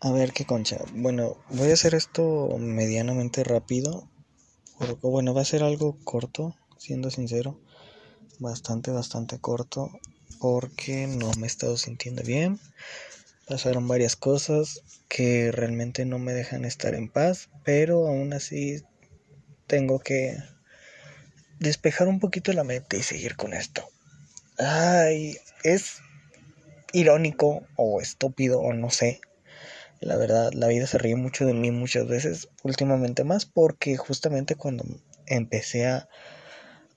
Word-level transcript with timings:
A 0.00 0.12
ver 0.12 0.32
qué 0.32 0.44
concha. 0.44 0.78
Bueno, 0.94 1.36
voy 1.50 1.70
a 1.70 1.74
hacer 1.74 1.96
esto 1.96 2.56
medianamente 2.56 3.42
rápido. 3.42 4.08
Porque, 4.78 5.08
bueno, 5.08 5.34
va 5.34 5.40
a 5.40 5.44
ser 5.44 5.64
algo 5.64 5.98
corto, 6.04 6.54
siendo 6.76 7.10
sincero. 7.10 7.58
Bastante, 8.38 8.92
bastante 8.92 9.40
corto. 9.40 9.90
Porque 10.38 11.08
no 11.08 11.32
me 11.32 11.46
he 11.46 11.50
estado 11.50 11.76
sintiendo 11.76 12.22
bien. 12.22 12.60
Pasaron 13.48 13.88
varias 13.88 14.14
cosas 14.14 14.82
que 15.08 15.50
realmente 15.50 16.04
no 16.04 16.20
me 16.20 16.32
dejan 16.32 16.64
estar 16.64 16.94
en 16.94 17.08
paz. 17.08 17.48
Pero 17.64 18.06
aún 18.06 18.32
así 18.32 18.84
tengo 19.66 19.98
que 19.98 20.36
despejar 21.58 22.06
un 22.06 22.20
poquito 22.20 22.52
la 22.52 22.62
mente 22.62 22.98
y 22.98 23.02
seguir 23.02 23.34
con 23.34 23.52
esto. 23.52 23.82
Ay, 24.58 25.38
es 25.64 26.02
irónico 26.92 27.66
o 27.74 28.00
estúpido 28.00 28.60
o 28.60 28.72
no 28.72 28.90
sé 28.90 29.20
la 30.00 30.16
verdad, 30.16 30.52
la 30.52 30.68
vida 30.68 30.86
se 30.86 30.98
ríe 30.98 31.16
mucho 31.16 31.46
de 31.46 31.54
mí 31.54 31.70
muchas 31.70 32.06
veces, 32.06 32.48
últimamente 32.62 33.24
más, 33.24 33.46
porque 33.46 33.96
justamente 33.96 34.54
cuando 34.54 34.84
empecé 35.26 35.86
a, 35.86 36.08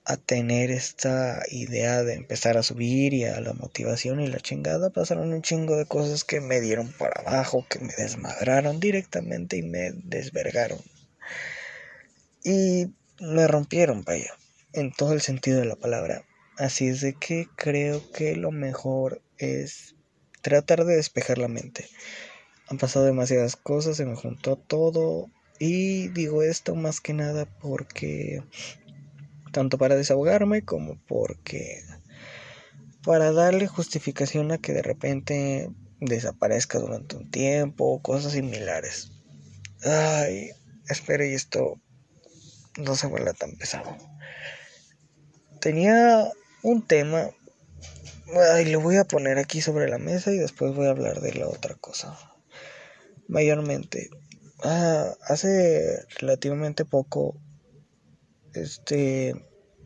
a 0.04 0.16
tener 0.16 0.70
esta 0.70 1.42
idea 1.50 2.02
de 2.02 2.14
empezar 2.14 2.56
a 2.56 2.62
subir 2.62 3.14
y 3.14 3.24
a 3.24 3.40
la 3.40 3.52
motivación 3.52 4.20
y 4.20 4.28
la 4.28 4.40
chingada, 4.40 4.90
pasaron 4.90 5.32
un 5.32 5.42
chingo 5.42 5.76
de 5.76 5.86
cosas 5.86 6.24
que 6.24 6.40
me 6.40 6.60
dieron 6.60 6.92
para 6.92 7.20
abajo, 7.20 7.66
que 7.68 7.78
me 7.78 7.92
desmadraron 7.96 8.80
directamente 8.80 9.56
y 9.56 9.62
me 9.62 9.92
desvergaron. 9.92 10.80
Y 12.44 12.92
me 13.20 13.46
rompieron, 13.46 14.02
vaya, 14.04 14.32
en 14.72 14.92
todo 14.92 15.12
el 15.12 15.20
sentido 15.20 15.60
de 15.60 15.66
la 15.66 15.76
palabra. 15.76 16.24
Así 16.58 16.88
es 16.88 17.00
de 17.00 17.14
que 17.14 17.48
creo 17.56 18.02
que 18.12 18.36
lo 18.36 18.50
mejor 18.50 19.22
es 19.38 19.94
tratar 20.42 20.84
de 20.84 20.96
despejar 20.96 21.38
la 21.38 21.48
mente. 21.48 21.88
Han 22.72 22.78
pasado 22.78 23.04
demasiadas 23.04 23.54
cosas, 23.56 23.98
se 23.98 24.06
me 24.06 24.16
juntó 24.16 24.56
todo. 24.56 25.28
Y 25.58 26.08
digo 26.08 26.42
esto 26.42 26.74
más 26.74 27.02
que 27.02 27.12
nada 27.12 27.44
porque, 27.60 28.42
tanto 29.52 29.76
para 29.76 29.94
desahogarme 29.94 30.64
como 30.64 30.98
porque, 31.06 31.82
para 33.04 33.30
darle 33.30 33.66
justificación 33.66 34.52
a 34.52 34.56
que 34.56 34.72
de 34.72 34.80
repente 34.80 35.68
desaparezca 36.00 36.78
durante 36.78 37.16
un 37.16 37.30
tiempo, 37.30 38.00
cosas 38.00 38.32
similares. 38.32 39.12
Ay, 39.84 40.52
espero 40.88 41.26
y 41.26 41.34
esto 41.34 41.78
no 42.78 42.96
se 42.96 43.06
vuelva 43.06 43.34
tan 43.34 43.54
pesado. 43.56 43.98
Tenía 45.60 46.26
un 46.62 46.86
tema, 46.86 47.28
ay, 48.54 48.64
lo 48.72 48.80
voy 48.80 48.96
a 48.96 49.04
poner 49.04 49.36
aquí 49.36 49.60
sobre 49.60 49.90
la 49.90 49.98
mesa 49.98 50.32
y 50.32 50.38
después 50.38 50.74
voy 50.74 50.86
a 50.86 50.92
hablar 50.92 51.20
de 51.20 51.34
la 51.34 51.48
otra 51.48 51.74
cosa 51.74 52.31
mayormente. 53.32 54.10
Ah, 54.62 55.14
hace 55.26 56.04
relativamente 56.20 56.84
poco, 56.84 57.34
este, 58.54 59.34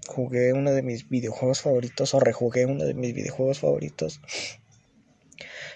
jugué 0.06 0.52
uno 0.52 0.72
de 0.72 0.82
mis 0.82 1.08
videojuegos 1.08 1.62
favoritos, 1.62 2.12
o 2.12 2.20
rejugué 2.20 2.66
uno 2.66 2.84
de 2.84 2.94
mis 2.94 3.14
videojuegos 3.14 3.60
favoritos, 3.60 4.20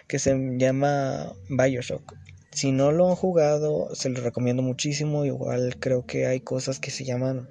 que 0.06 0.18
se 0.18 0.36
llama 0.58 1.32
Bioshock. 1.48 2.14
Si 2.52 2.72
no 2.72 2.90
lo 2.90 3.08
han 3.08 3.14
jugado, 3.14 3.94
se 3.94 4.10
lo 4.10 4.20
recomiendo 4.20 4.60
muchísimo. 4.62 5.24
Igual 5.24 5.76
creo 5.78 6.04
que 6.04 6.26
hay 6.26 6.40
cosas 6.40 6.80
que 6.80 6.90
se 6.90 7.04
llaman 7.04 7.48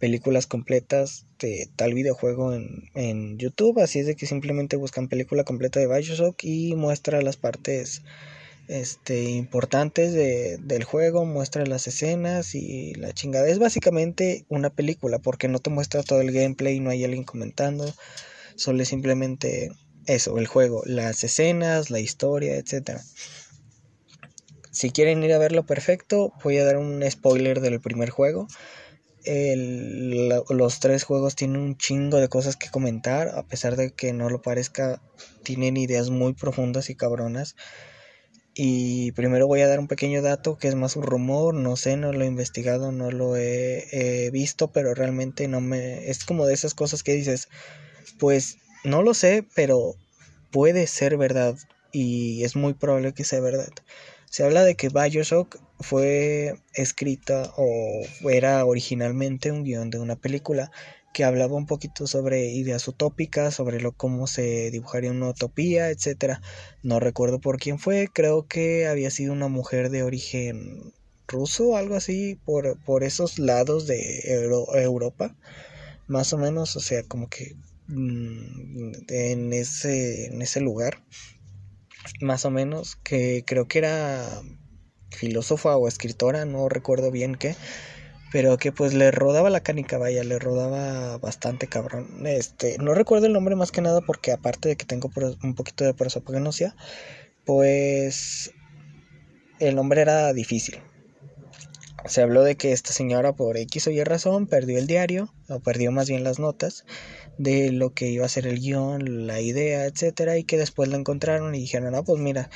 películas 0.00 0.48
completas 0.48 1.26
de 1.38 1.68
tal 1.76 1.94
videojuego 1.94 2.52
en, 2.52 2.90
en 2.94 3.38
YouTube. 3.38 3.78
Así 3.78 4.00
es 4.00 4.06
de 4.06 4.16
que 4.16 4.26
simplemente 4.26 4.76
buscan 4.76 5.08
película 5.08 5.44
completa 5.44 5.78
de 5.78 5.86
Bioshock 5.86 6.42
y 6.42 6.74
muestra 6.74 7.22
las 7.22 7.36
partes 7.36 8.02
este, 8.68 9.22
importantes 9.24 10.12
de, 10.12 10.58
del 10.58 10.84
juego, 10.84 11.24
muestra 11.24 11.66
las 11.66 11.86
escenas 11.86 12.54
y 12.54 12.94
la 12.94 13.12
chingada. 13.12 13.48
Es 13.48 13.58
básicamente 13.58 14.44
una 14.48 14.70
película 14.70 15.18
porque 15.18 15.48
no 15.48 15.58
te 15.58 15.70
muestra 15.70 16.02
todo 16.02 16.20
el 16.20 16.32
gameplay, 16.32 16.80
no 16.80 16.90
hay 16.90 17.04
alguien 17.04 17.24
comentando, 17.24 17.92
solo 18.56 18.82
es 18.82 18.88
simplemente 18.88 19.70
eso, 20.06 20.38
el 20.38 20.46
juego, 20.46 20.82
las 20.86 21.24
escenas, 21.24 21.90
la 21.90 22.00
historia, 22.00 22.56
etc. 22.56 23.00
Si 24.70 24.90
quieren 24.90 25.22
ir 25.24 25.32
a 25.32 25.38
verlo 25.38 25.64
perfecto, 25.64 26.32
voy 26.42 26.58
a 26.58 26.64
dar 26.64 26.76
un 26.76 27.02
spoiler 27.10 27.60
del 27.60 27.80
primer 27.80 28.10
juego. 28.10 28.46
los 29.24 30.80
tres 30.80 31.04
juegos 31.04 31.34
tienen 31.34 31.60
un 31.60 31.76
chingo 31.76 32.18
de 32.18 32.28
cosas 32.28 32.56
que 32.56 32.70
comentar, 32.70 33.28
a 33.28 33.42
pesar 33.44 33.76
de 33.76 33.92
que 33.92 34.12
no 34.12 34.28
lo 34.30 34.42
parezca, 34.42 35.02
tienen 35.42 35.76
ideas 35.76 36.10
muy 36.10 36.34
profundas 36.34 36.90
y 36.90 36.94
cabronas. 36.94 37.56
Y 38.58 39.12
primero 39.12 39.46
voy 39.46 39.60
a 39.60 39.68
dar 39.68 39.78
un 39.78 39.86
pequeño 39.86 40.22
dato 40.22 40.56
que 40.56 40.68
es 40.68 40.74
más 40.74 40.96
un 40.96 41.02
rumor, 41.02 41.52
no 41.52 41.76
sé, 41.76 41.98
no 41.98 42.10
lo 42.14 42.24
he 42.24 42.26
investigado, 42.26 42.90
no 42.90 43.10
lo 43.10 43.36
he, 43.36 44.30
visto, 44.32 44.68
pero 44.72 44.94
realmente 44.94 45.46
no 45.46 45.60
me... 45.60 46.08
Es 46.08 46.24
como 46.24 46.46
de 46.46 46.54
esas 46.54 46.72
cosas 46.72 47.02
que 47.02 47.12
dices, 47.12 47.50
pues 48.18 48.56
no 48.82 49.02
lo 49.02 49.12
sé, 49.12 49.44
pero 49.54 49.94
puede 50.50 50.86
ser 50.86 51.18
verdad 51.18 51.54
y 51.92 52.44
es 52.44 52.56
muy 52.56 52.72
probable 52.72 53.12
que 53.12 53.24
sea 53.24 53.40
verdad. 53.40 53.68
Se 54.30 54.42
habla 54.42 54.64
de 54.64 54.74
que 54.74 54.88
Bioshock 54.88 55.58
fue 55.80 56.58
escrita 56.72 57.52
o 57.58 58.06
era 58.30 58.64
originalmente 58.64 59.52
un 59.52 59.64
guion 59.64 59.90
de 59.90 59.98
una 59.98 60.16
película 60.16 60.70
que 61.16 61.24
hablaba 61.24 61.56
un 61.56 61.64
poquito 61.64 62.06
sobre 62.06 62.50
ideas 62.50 62.86
utópicas, 62.88 63.54
sobre 63.54 63.80
lo 63.80 63.92
cómo 63.92 64.26
se 64.26 64.70
dibujaría 64.70 65.12
una 65.12 65.30
utopía, 65.30 65.88
etcétera. 65.88 66.42
No 66.82 67.00
recuerdo 67.00 67.40
por 67.40 67.58
quién 67.58 67.78
fue, 67.78 68.10
creo 68.12 68.46
que 68.46 68.86
había 68.86 69.10
sido 69.10 69.32
una 69.32 69.48
mujer 69.48 69.88
de 69.88 70.02
origen 70.02 70.92
ruso, 71.26 71.74
algo 71.74 71.94
así, 71.94 72.38
por, 72.44 72.78
por 72.84 73.02
esos 73.02 73.38
lados 73.38 73.86
de 73.86 74.24
Europa, 74.74 75.34
más 76.06 76.34
o 76.34 76.36
menos, 76.36 76.76
o 76.76 76.80
sea, 76.80 77.02
como 77.02 77.30
que 77.30 77.56
mm, 77.86 78.92
en, 79.08 79.54
ese, 79.54 80.26
en 80.26 80.42
ese 80.42 80.60
lugar, 80.60 81.02
más 82.20 82.44
o 82.44 82.50
menos, 82.50 82.96
que 82.96 83.42
creo 83.46 83.66
que 83.68 83.78
era 83.78 84.42
filósofa 85.08 85.78
o 85.78 85.88
escritora, 85.88 86.44
no 86.44 86.68
recuerdo 86.68 87.10
bien 87.10 87.36
qué, 87.36 87.56
pero 88.32 88.56
que 88.58 88.72
pues 88.72 88.94
le 88.94 89.10
rodaba 89.10 89.50
la 89.50 89.60
canica, 89.60 89.98
vaya, 89.98 90.24
le 90.24 90.38
rodaba 90.38 91.18
bastante 91.18 91.68
cabrón. 91.68 92.26
Este, 92.26 92.76
no 92.78 92.94
recuerdo 92.94 93.26
el 93.26 93.32
nombre 93.32 93.56
más 93.56 93.72
que 93.72 93.80
nada 93.80 94.00
porque 94.00 94.32
aparte 94.32 94.68
de 94.68 94.76
que 94.76 94.84
tengo 94.84 95.10
un 95.42 95.54
poquito 95.54 95.84
de 95.84 95.94
prosopagnosia, 95.94 96.74
pues 97.44 98.52
el 99.58 99.76
nombre 99.76 100.02
era 100.02 100.32
difícil. 100.32 100.80
Se 102.04 102.22
habló 102.22 102.44
de 102.44 102.56
que 102.56 102.72
esta 102.72 102.92
señora 102.92 103.34
por 103.34 103.56
X 103.56 103.88
o 103.88 103.90
Y 103.90 104.04
razón 104.04 104.46
perdió 104.46 104.78
el 104.78 104.86
diario, 104.86 105.32
o 105.48 105.58
perdió 105.60 105.90
más 105.90 106.08
bien 106.08 106.22
las 106.22 106.38
notas 106.38 106.84
de 107.38 107.72
lo 107.72 107.94
que 107.94 108.08
iba 108.08 108.24
a 108.24 108.28
ser 108.28 108.46
el 108.46 108.60
guion, 108.60 109.26
la 109.26 109.40
idea, 109.40 109.86
etcétera, 109.86 110.36
y 110.36 110.44
que 110.44 110.56
después 110.56 110.88
la 110.88 110.96
encontraron 110.96 111.54
y 111.54 111.60
dijeron, 111.60 111.92
no, 111.92 112.04
pues 112.04 112.20
mira, 112.20 112.48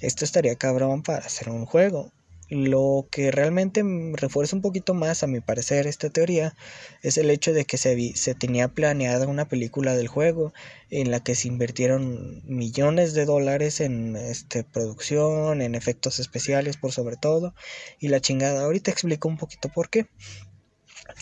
esto 0.00 0.24
estaría 0.24 0.56
cabrón 0.56 1.02
para 1.02 1.26
hacer 1.26 1.50
un 1.50 1.66
juego. 1.66 2.10
Lo 2.48 3.08
que 3.10 3.32
realmente 3.32 3.82
refuerza 4.12 4.54
un 4.54 4.62
poquito 4.62 4.94
más, 4.94 5.22
a 5.22 5.26
mi 5.26 5.40
parecer, 5.40 5.86
esta 5.86 6.10
teoría 6.10 6.54
es 7.02 7.18
el 7.18 7.30
hecho 7.30 7.52
de 7.52 7.64
que 7.64 7.76
se, 7.76 8.14
se 8.14 8.34
tenía 8.34 8.68
planeada 8.68 9.26
una 9.26 9.48
película 9.48 9.96
del 9.96 10.06
juego 10.06 10.52
en 10.90 11.10
la 11.10 11.20
que 11.20 11.34
se 11.34 11.48
invirtieron 11.48 12.42
millones 12.44 13.14
de 13.14 13.24
dólares 13.24 13.80
en 13.80 14.14
este, 14.14 14.62
producción, 14.62 15.60
en 15.60 15.74
efectos 15.74 16.20
especiales 16.20 16.76
por 16.76 16.92
sobre 16.92 17.16
todo, 17.16 17.54
y 17.98 18.08
la 18.08 18.20
chingada. 18.20 18.62
Ahorita 18.62 18.92
explico 18.92 19.28
un 19.28 19.38
poquito 19.38 19.68
por 19.68 19.90
qué. 19.90 20.06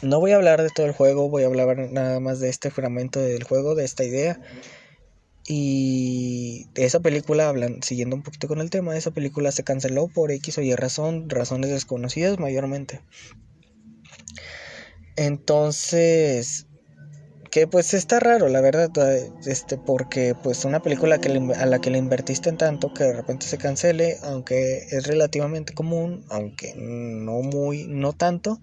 No 0.03 0.21
voy 0.21 0.33
a 0.33 0.37
hablar 0.37 0.63
de 0.63 0.71
todo 0.71 0.87
el 0.87 0.93
juego, 0.93 1.31
voy 1.31 1.45
a 1.45 1.47
hablar 1.47 1.79
nada 1.91 2.21
más 2.21 2.41
de 2.41 2.51
este 2.51 2.71
fragmento 2.71 3.21
del 3.21 3.45
juego, 3.45 3.75
de 3.75 3.85
esta 3.85 4.05
idea. 4.05 4.41
Y 5.47 6.69
esa 6.75 7.01
película, 7.01 7.49
hablan, 7.49 7.83
siguiendo 7.83 8.17
un 8.17 8.23
poquito 8.23 8.49
con 8.49 8.61
el 8.61 8.71
tema, 8.71 8.97
esa 8.97 9.11
película 9.11 9.53
se 9.53 9.65
canceló 9.65 10.09
por 10.09 10.31
X 10.31 10.59
o 10.59 10.63
Y 10.63 10.75
razón, 10.75 11.29
razones 11.29 11.71
desconocidas 11.71 12.39
mayormente. 12.39 13.01
Entonces, 15.17 16.67
que 17.51 17.67
pues 17.69 17.95
está 17.95 18.19
raro, 18.21 18.49
la 18.49 18.61
verdad, 18.61 18.91
este, 19.47 19.77
porque 19.77 20.35
pues 20.35 20.65
una 20.65 20.81
película 20.81 21.21
que 21.21 21.29
a 21.57 21.67
la 21.67 21.79
que 21.79 21.91
le 21.91 21.99
invertiste 21.99 22.49
en 22.49 22.57
tanto 22.57 22.93
que 22.93 23.05
de 23.05 23.13
repente 23.13 23.47
se 23.47 23.59
cancele, 23.59 24.17
aunque 24.23 24.79
es 24.91 25.07
relativamente 25.07 25.75
común, 25.75 26.25
aunque 26.31 26.75
no 26.77 27.43
muy, 27.43 27.87
no 27.87 28.13
tanto, 28.13 28.61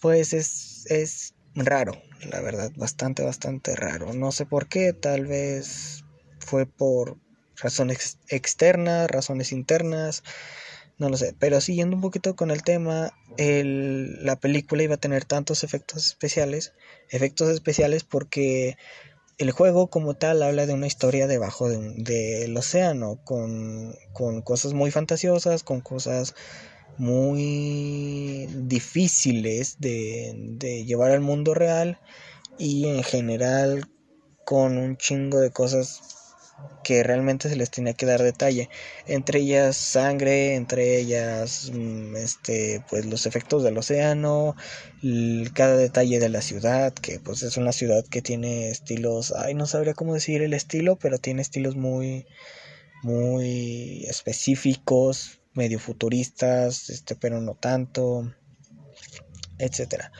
pues 0.00 0.32
es, 0.32 0.86
es 0.86 1.34
raro, 1.54 1.92
la 2.28 2.40
verdad, 2.40 2.72
bastante, 2.76 3.22
bastante 3.22 3.76
raro. 3.76 4.12
No 4.12 4.32
sé 4.32 4.46
por 4.46 4.66
qué, 4.66 4.92
tal 4.92 5.26
vez 5.26 6.04
fue 6.46 6.64
por 6.64 7.18
razones 7.56 8.18
externas, 8.28 9.10
razones 9.10 9.52
internas, 9.52 10.22
no 10.98 11.08
lo 11.08 11.16
sé. 11.16 11.34
Pero 11.38 11.60
siguiendo 11.60 11.96
un 11.96 12.02
poquito 12.02 12.36
con 12.36 12.50
el 12.50 12.62
tema, 12.62 13.12
la 13.36 14.36
película 14.36 14.82
iba 14.82 14.94
a 14.94 15.00
tener 15.00 15.24
tantos 15.24 15.64
efectos 15.64 16.06
especiales, 16.06 16.72
efectos 17.10 17.50
especiales 17.50 18.04
porque 18.04 18.76
el 19.38 19.50
juego 19.50 19.88
como 19.88 20.14
tal 20.14 20.42
habla 20.42 20.64
de 20.64 20.72
una 20.72 20.86
historia 20.86 21.26
debajo 21.26 21.68
del 21.68 22.56
océano, 22.56 23.20
con, 23.24 23.94
con 24.12 24.40
cosas 24.40 24.72
muy 24.72 24.90
fantasiosas, 24.90 25.62
con 25.62 25.80
cosas 25.80 26.34
muy 26.96 28.48
difíciles 28.54 29.76
de, 29.80 30.32
de 30.34 30.86
llevar 30.86 31.10
al 31.10 31.20
mundo 31.20 31.52
real 31.52 31.98
y 32.58 32.86
en 32.88 33.02
general 33.02 33.86
con 34.46 34.78
un 34.78 34.96
chingo 34.96 35.40
de 35.40 35.50
cosas 35.50 36.15
que 36.86 37.02
realmente 37.02 37.48
se 37.48 37.56
les 37.56 37.70
tenía 37.70 37.94
que 37.94 38.06
dar 38.06 38.22
detalle. 38.22 38.70
Entre 39.06 39.40
ellas 39.40 39.76
sangre 39.76 40.54
entre 40.54 40.98
ellas 40.98 41.72
mm, 41.74 42.14
este 42.16 42.80
pues 42.88 43.06
los 43.06 43.26
efectos 43.26 43.64
del 43.64 43.76
océano 43.76 44.54
cada 45.52 45.76
detalle 45.76 46.20
de 46.20 46.28
la 46.28 46.42
ciudad 46.42 46.92
que 46.94 47.18
pues 47.18 47.42
es 47.42 47.56
una 47.56 47.72
ciudad 47.72 48.04
que 48.06 48.22
tiene 48.22 48.70
estilos 48.70 49.34
ay 49.36 49.54
no 49.54 49.66
sabría 49.66 49.94
cómo 49.94 50.14
decir 50.14 50.42
el 50.42 50.54
estilo 50.54 50.96
pero 50.96 51.18
tiene 51.18 51.42
estilos 51.42 51.74
muy 51.76 52.26
muy 53.02 54.04
específicos 54.08 55.40
medio 55.54 55.80
futuristas 55.80 56.88
este 56.90 57.16
pero 57.16 57.40
no 57.40 57.54
tanto 57.54 58.32
etcétera. 59.58 60.12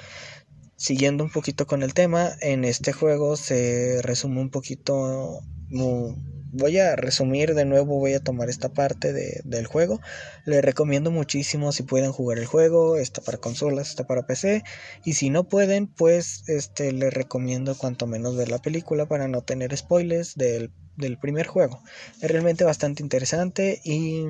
Siguiendo 0.75 1.25
un 1.25 1.31
poquito 1.31 1.67
con 1.67 1.83
el 1.85 1.95
tema 1.95 2.33
en 2.41 2.65
este 2.65 2.93
juego 2.93 3.37
se 3.37 4.01
resume 4.03 4.41
un 4.41 4.51
poquito 4.51 5.43
voy 5.71 6.79
a 6.79 6.97
resumir 6.97 7.55
de 7.55 7.65
nuevo, 7.65 7.99
voy 7.99 8.15
a 8.15 8.21
tomar 8.21 8.49
esta 8.49 8.69
parte 8.71 9.13
del 9.13 9.67
juego. 9.67 10.01
Les 10.45 10.65
recomiendo 10.65 11.11
muchísimo 11.11 11.73
si 11.73 11.83
pueden 11.83 12.13
jugar 12.13 12.39
el 12.39 12.47
juego, 12.47 12.97
está 12.97 13.21
para 13.23 13.39
consolas, 13.39 13.91
está 13.91 14.07
para 14.07 14.27
PC. 14.27 14.65
Y 15.05 15.15
si 15.15 15.31
no 15.31 15.45
pueden, 15.45 15.87
pues 15.87 16.49
este 16.49 16.93
les 16.93 17.13
recomiendo 17.13 17.77
cuanto 17.77 18.07
menos 18.07 18.37
ver 18.37 18.49
la 18.49 18.59
película 18.59 19.07
para 19.07 19.29
no 19.29 19.43
tener 19.43 19.77
spoilers 19.77 20.35
del, 20.37 20.71
del 20.97 21.19
primer 21.19 21.47
juego. 21.47 21.83
Es 22.21 22.31
realmente 22.31 22.65
bastante 22.65 23.03
interesante 23.03 23.81
y 23.85 24.25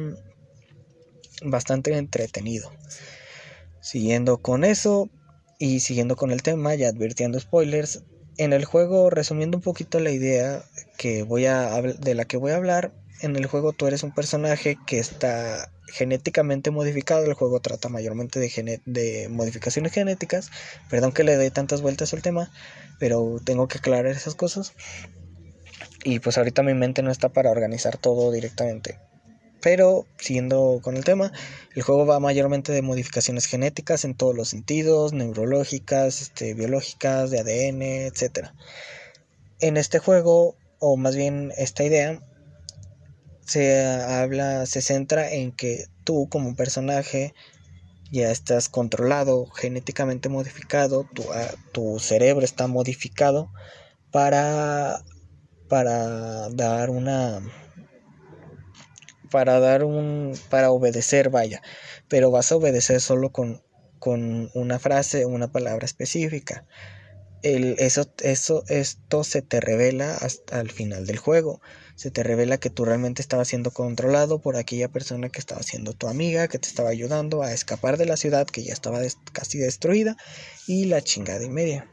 bastante 1.43 1.97
entretenido. 1.97 2.73
Siguiendo 3.81 4.39
con 4.39 4.65
eso 4.65 5.09
y 5.59 5.81
siguiendo 5.81 6.17
con 6.17 6.33
el 6.33 6.43
tema, 6.43 6.75
ya 6.75 6.89
advirtiendo 6.89 7.39
spoilers, 7.39 8.03
en 8.39 8.53
el 8.53 8.65
juego, 8.65 9.11
resumiendo 9.11 9.59
un 9.59 9.63
poquito 9.63 10.01
la 10.01 10.11
idea 10.11 10.63
que 10.97 11.23
voy 11.23 11.47
a 11.47 11.81
de 11.81 12.15
la 12.15 12.25
que 12.25 12.37
voy 12.37 12.53
a 12.53 12.57
hablar, 12.57 12.93
en 13.21 13.37
el 13.37 13.47
juego 13.47 13.73
tú 13.73 13.87
eres 13.87 14.03
un 14.03 14.13
personaje 14.13 14.77
que 14.87 14.99
está 14.99 15.71
genéticamente 15.89 16.71
modificado. 16.71 17.25
El 17.25 17.35
juego 17.35 17.61
trata 17.61 17.89
mayormente 17.89 18.39
de, 18.41 18.81
de 18.85 19.29
modificaciones 19.29 19.93
genéticas. 19.93 20.51
Perdón 20.91 21.13
que 21.13 21.25
le 21.25 21.37
dé 21.37 21.51
tantas 21.51 21.81
vueltas 21.81 22.13
al 22.13 22.23
tema, 22.23 22.51
pero 22.99 23.39
tengo 23.45 23.69
que 23.69 23.79
aclarar 23.79 24.07
esas 24.07 24.35
cosas. 24.35 24.75
Y 26.05 26.21
pues 26.21 26.39
ahorita 26.39 26.63
mi 26.63 26.75
mente 26.75 27.03
no 27.03 27.11
está 27.11 27.31
para 27.31 27.51
organizar 27.51 27.97
todo 27.97 28.31
directamente. 28.31 28.99
Pero 29.61 30.07
siguiendo 30.19 30.81
con 30.83 30.97
el 30.97 31.05
tema, 31.05 31.33
el 31.75 31.83
juego 31.83 32.07
va 32.07 32.21
mayormente 32.21 32.73
de 32.73 32.83
modificaciones 32.83 33.47
genéticas 33.47 34.05
en 34.05 34.15
todos 34.15 34.37
los 34.37 34.49
sentidos, 34.49 35.13
neurológicas, 35.13 36.23
este, 36.23 36.55
biológicas, 36.55 37.31
de 37.31 37.41
ADN, 37.41 37.83
etc. 37.83 38.51
En 39.61 39.77
este 39.77 39.99
juego, 39.99 40.57
o 40.79 40.97
más 40.97 41.17
bien 41.17 41.53
esta 41.57 41.85
idea, 41.85 42.21
se 43.47 43.85
habla, 43.85 44.67
se 44.67 44.83
centra 44.83 45.31
en 45.31 45.53
que 45.53 45.87
tú 46.05 46.29
como 46.29 46.55
personaje 46.57 47.33
ya 48.11 48.31
estás 48.31 48.69
controlado, 48.69 49.47
genéticamente 49.47 50.29
modificado, 50.29 51.09
tu, 51.15 51.25
ah, 51.33 51.55
tu 51.73 51.99
cerebro 51.99 52.45
está 52.45 52.67
modificado 52.67 53.51
para, 54.11 55.03
para 55.69 56.49
dar 56.51 56.91
una 56.91 57.41
para 59.37 59.61
dar 59.61 59.85
un, 59.85 60.33
para 60.49 60.71
obedecer, 60.71 61.29
vaya, 61.29 61.61
pero 62.09 62.31
vas 62.31 62.51
a 62.51 62.57
obedecer 62.57 63.03
solo 63.03 63.33
con, 63.33 63.63
con 63.99 64.51
una 64.55 64.79
frase, 64.79 65.27
una 65.27 65.53
palabra 65.53 65.85
específica. 65.85 66.65
El, 67.43 67.77
eso, 67.79 68.11
eso, 68.23 68.65
esto 68.69 69.25
se 69.25 69.43
te 69.43 69.61
revela 69.61 70.15
hasta 70.15 70.59
el 70.59 70.71
final 70.71 71.05
del 71.05 71.19
juego. 71.19 71.61
Se 71.97 72.11
te 72.11 72.23
revela 72.23 72.57
que 72.57 72.71
tú 72.71 72.87
realmente 72.87 73.21
estabas 73.21 73.49
siendo 73.49 73.73
controlado 73.73 74.41
por 74.41 74.57
aquella 74.57 74.89
persona 74.89 75.29
que 75.29 75.39
estaba 75.41 75.63
siendo 75.63 75.93
tu 75.93 76.09
amiga, 76.09 76.49
que 76.49 76.59
te 76.59 76.69
estaba 76.69 76.89
ayudando 76.89 77.43
a 77.43 77.53
escapar 77.53 77.99
de 77.99 78.07
la 78.07 78.17
ciudad 78.17 78.47
que 78.47 78.65
ya 78.65 78.73
estaba 78.73 79.01
casi 79.35 79.59
destruida 79.59 80.17
y 80.67 80.87
la 80.87 81.03
chingada 81.03 81.45
y 81.45 81.51
media. 81.51 81.91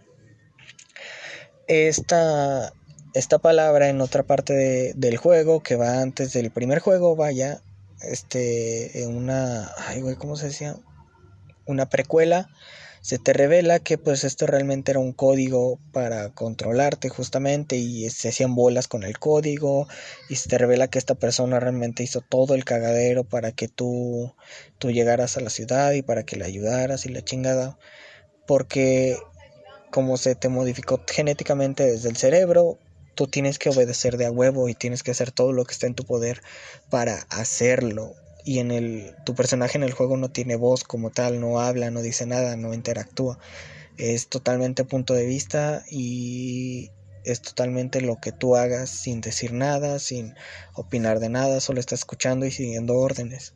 Esta, 1.67 2.71
esta 3.13 3.37
palabra 3.37 3.89
en 3.89 4.01
otra 4.01 4.23
parte 4.23 4.93
del 4.95 5.17
juego 5.17 5.61
que 5.61 5.75
va 5.75 6.01
antes 6.01 6.33
del 6.33 6.51
primer 6.51 6.79
juego, 6.79 7.15
vaya, 7.15 7.61
este, 8.01 9.03
en 9.03 9.15
una, 9.15 9.71
ay 9.87 10.01
güey, 10.01 10.15
¿cómo 10.15 10.35
se 10.35 10.47
decía? 10.47 10.75
Una 11.65 11.87
precuela, 11.89 12.49
se 13.01 13.19
te 13.19 13.33
revela 13.33 13.79
que 13.79 13.97
pues 13.97 14.23
esto 14.23 14.47
realmente 14.47 14.91
era 14.91 14.99
un 14.99 15.13
código 15.13 15.79
para 15.91 16.29
controlarte 16.29 17.09
justamente 17.09 17.75
y 17.75 18.09
se 18.09 18.29
hacían 18.29 18.55
bolas 18.55 18.87
con 18.87 19.03
el 19.03 19.19
código 19.19 19.87
y 20.29 20.37
se 20.37 20.49
te 20.49 20.57
revela 20.57 20.87
que 20.87 20.99
esta 20.99 21.15
persona 21.15 21.59
realmente 21.59 22.01
hizo 22.01 22.21
todo 22.21 22.55
el 22.55 22.65
cagadero 22.65 23.25
para 23.25 23.51
que 23.51 23.67
tú, 23.67 24.33
tú 24.79 24.91
llegaras 24.91 25.37
a 25.37 25.41
la 25.41 25.49
ciudad 25.49 25.91
y 25.91 26.01
para 26.01 26.23
que 26.23 26.37
le 26.37 26.45
ayudaras 26.45 27.05
y 27.05 27.09
la 27.09 27.23
chingada, 27.23 27.77
porque 28.47 29.17
como 29.91 30.17
se 30.17 30.35
te 30.35 30.49
modificó 30.49 31.03
genéticamente 31.05 31.85
desde 31.85 32.09
el 32.09 32.17
cerebro, 32.17 32.79
tú 33.15 33.27
tienes 33.27 33.59
que 33.59 33.69
obedecer 33.69 34.17
de 34.17 34.25
a 34.25 34.31
huevo 34.31 34.69
y 34.69 34.75
tienes 34.75 35.03
que 35.03 35.11
hacer 35.11 35.31
todo 35.31 35.51
lo 35.51 35.65
que 35.65 35.73
está 35.73 35.87
en 35.87 35.95
tu 35.95 36.03
poder 36.05 36.41
para 36.89 37.25
hacerlo. 37.29 38.13
Y 38.45 38.59
en 38.59 38.71
el 38.71 39.15
tu 39.25 39.35
personaje 39.35 39.77
en 39.77 39.83
el 39.83 39.93
juego 39.93 40.17
no 40.17 40.29
tiene 40.29 40.55
voz 40.55 40.83
como 40.83 41.11
tal, 41.11 41.39
no 41.39 41.59
habla, 41.59 41.91
no 41.91 42.01
dice 42.01 42.25
nada, 42.25 42.57
no 42.57 42.73
interactúa. 42.73 43.39
Es 43.97 44.27
totalmente 44.27 44.83
punto 44.83 45.13
de 45.13 45.25
vista 45.25 45.83
y 45.89 46.91
es 47.23 47.41
totalmente 47.41 48.01
lo 48.01 48.19
que 48.19 48.31
tú 48.31 48.55
hagas 48.57 48.89
sin 48.89 49.21
decir 49.21 49.53
nada, 49.53 49.99
sin 49.99 50.35
opinar 50.73 51.19
de 51.19 51.29
nada, 51.29 51.61
solo 51.61 51.79
está 51.79 51.95
escuchando 51.95 52.45
y 52.45 52.51
siguiendo 52.51 52.97
órdenes. 52.97 53.53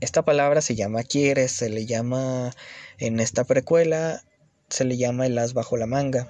Esta 0.00 0.24
palabra 0.24 0.60
se 0.62 0.74
llama 0.74 1.04
quieres, 1.04 1.52
se 1.52 1.68
le 1.68 1.86
llama 1.86 2.50
en 2.98 3.20
esta 3.20 3.44
precuela, 3.44 4.24
se 4.68 4.84
le 4.84 4.96
llama 4.96 5.26
el 5.26 5.38
as 5.38 5.54
bajo 5.54 5.76
la 5.76 5.86
manga 5.86 6.28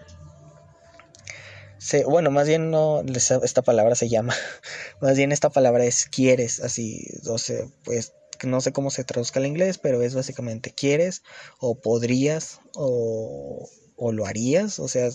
bueno, 2.07 2.31
más 2.31 2.47
bien 2.47 2.71
no, 2.71 3.03
esta 3.03 3.63
palabra 3.63 3.95
se 3.95 4.09
llama, 4.09 4.35
más 5.01 5.17
bien 5.17 5.33
esta 5.33 5.51
palabra 5.51 5.85
es 5.85 6.07
quieres, 6.07 6.61
así, 6.61 7.07
o 7.27 7.37
pues 7.85 8.13
no 8.45 8.61
sé 8.61 8.73
cómo 8.73 8.91
se 8.91 9.05
traduzca 9.05 9.41
al 9.41 9.47
inglés, 9.47 9.79
pero 9.79 10.03
es 10.03 10.15
básicamente 10.15 10.73
quieres 10.73 11.23
o 11.59 11.81
podrías 11.81 12.61
o, 12.75 13.69
o 13.97 14.13
lo 14.13 14.27
harías, 14.27 14.79
o 14.79 14.89
sea, 14.89 15.11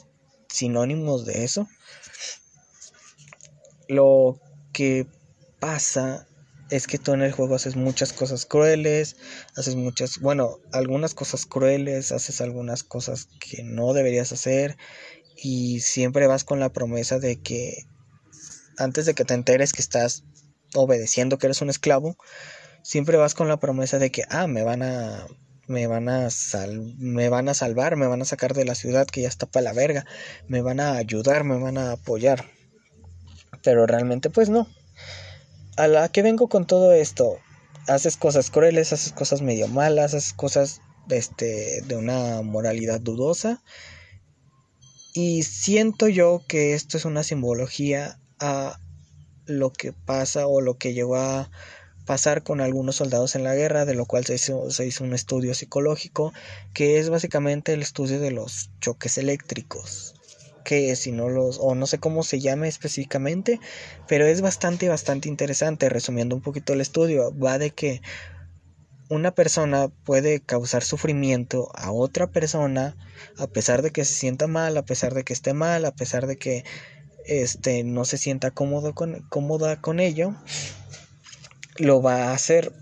sinónimos 0.50 1.26
de 1.26 1.44
eso. 1.44 1.68
Lo 3.88 4.40
que 4.74 5.08
pasa 5.60 6.28
es 6.70 6.88
que 6.88 6.98
tú 6.98 7.14
en 7.14 7.22
el 7.22 7.32
juego 7.32 7.56
haces 7.56 7.76
muchas 7.76 8.12
cosas 8.12 8.46
crueles, 8.46 9.16
haces 9.56 9.76
muchas, 9.76 10.20
bueno, 10.20 10.60
algunas 10.72 11.14
cosas 11.14 11.46
crueles, 11.46 12.12
haces 12.12 12.42
algunas 12.42 12.84
cosas 12.84 13.30
que 13.40 13.64
no 13.64 13.94
deberías 13.94 14.32
hacer 14.34 14.78
y 15.38 15.80
siempre 15.82 16.28
vas 16.28 16.44
con 16.44 16.60
la 16.60 16.70
promesa 16.70 17.20
de 17.20 17.42
que 17.42 17.86
antes 18.78 19.06
de 19.06 19.14
que 19.14 19.26
te 19.26 19.34
enteres 19.34 19.74
que 19.74 19.82
estás 19.82 20.24
obedeciendo, 20.76 21.38
que 21.38 21.48
eres 21.48 21.62
un 21.62 21.70
esclavo, 21.70 22.18
siempre 22.84 23.18
vas 23.18 23.34
con 23.34 23.48
la 23.48 23.58
promesa 23.58 24.00
de 24.00 24.12
que, 24.12 24.24
ah, 24.30 24.48
me 24.48 24.64
van 24.64 24.84
a, 24.84 25.26
me 25.68 25.88
van 25.88 26.10
a, 26.10 26.30
me 26.98 27.30
van 27.30 27.50
a 27.50 27.54
salvar, 27.54 27.96
me 27.96 28.08
van 28.08 28.22
a 28.22 28.26
sacar 28.26 28.54
de 28.54 28.66
la 28.66 28.76
ciudad 28.76 29.08
que 29.08 29.22
ya 29.22 29.28
está 29.28 29.46
para 29.46 29.64
la 29.64 29.74
verga, 29.74 30.06
me 30.48 30.62
van 30.62 30.80
a 30.80 30.94
ayudar, 30.94 31.44
me 31.44 31.58
van 31.58 31.78
a 31.78 31.94
apoyar. 31.94 32.46
Pero 33.64 33.86
realmente 33.86 34.30
pues 34.30 34.50
no. 34.50 34.68
A 35.76 35.88
la 35.88 36.10
que 36.10 36.22
vengo 36.22 36.48
con 36.48 36.66
todo 36.66 36.94
esto, 36.94 37.40
haces 37.88 38.18
cosas 38.18 38.52
crueles, 38.52 38.94
haces 38.94 39.12
cosas 39.12 39.42
medio 39.42 39.68
malas, 39.68 40.14
haces 40.14 40.34
cosas 40.34 40.82
este, 41.10 41.82
de 41.82 41.96
una 41.96 42.42
moralidad 42.42 43.00
dudosa 43.00 43.64
y 45.18 45.42
siento 45.42 46.08
yo 46.08 46.44
que 46.48 46.76
esto 46.76 46.96
es 46.96 47.04
una 47.04 47.24
simbología 47.24 48.20
a 48.38 48.80
lo 49.48 49.74
que 49.74 49.92
pasa 49.92 50.46
o 50.46 50.62
lo 50.62 50.78
que 50.78 50.94
llegó 50.94 51.16
a 51.16 51.50
pasar 52.06 52.44
con 52.44 52.62
algunos 52.62 52.98
soldados 52.98 53.36
en 53.36 53.44
la 53.44 53.56
guerra, 53.56 53.86
de 53.86 53.96
lo 53.96 54.06
cual 54.06 54.26
se 54.26 54.36
hizo, 54.36 54.70
se 54.70 54.86
hizo 54.86 55.04
un 55.04 55.16
estudio 55.16 55.56
psicológico, 55.56 56.34
que 56.76 57.00
es 57.00 57.10
básicamente 57.10 57.74
el 57.74 57.82
estudio 57.82 58.20
de 58.20 58.30
los 58.30 58.70
choques 58.80 59.18
eléctricos 59.18 60.14
que 60.64 60.96
si 60.96 61.12
no 61.12 61.30
los 61.30 61.58
o 61.60 61.74
no 61.74 61.88
sé 61.88 61.98
cómo 61.98 62.22
se 62.22 62.40
llame 62.40 62.68
específicamente, 62.68 63.60
pero 64.08 64.28
es 64.28 64.42
bastante 64.42 64.88
bastante 64.88 65.30
interesante. 65.30 65.90
Resumiendo 65.90 66.36
un 66.36 66.42
poquito 66.42 66.74
el 66.74 66.82
estudio, 66.82 67.36
va 67.36 67.58
de 67.58 67.72
que 67.72 68.02
una 69.10 69.32
persona 69.32 69.90
puede 70.04 70.42
causar 70.42 70.84
sufrimiento 70.84 71.70
a 71.76 71.92
otra 71.92 72.28
persona 72.28 72.96
a 73.38 73.48
pesar 73.48 73.82
de 73.82 73.92
que 73.92 74.06
se 74.06 74.14
sienta 74.14 74.48
mal, 74.48 74.78
a 74.78 74.86
pesar 74.86 75.14
de 75.14 75.24
que 75.24 75.34
esté 75.34 75.54
mal, 75.54 75.86
a 75.86 75.96
pesar 75.96 76.28
de 76.28 76.38
que 76.38 76.66
este 77.26 77.84
no 77.84 78.06
se 78.06 78.18
sienta 78.18 78.52
cómodo 78.52 78.94
con, 78.94 79.26
cómoda 79.30 79.82
con 79.82 80.00
ello, 80.00 80.36
lo 81.78 82.02
va 82.02 82.30
a 82.30 82.34
hacer. 82.34 82.74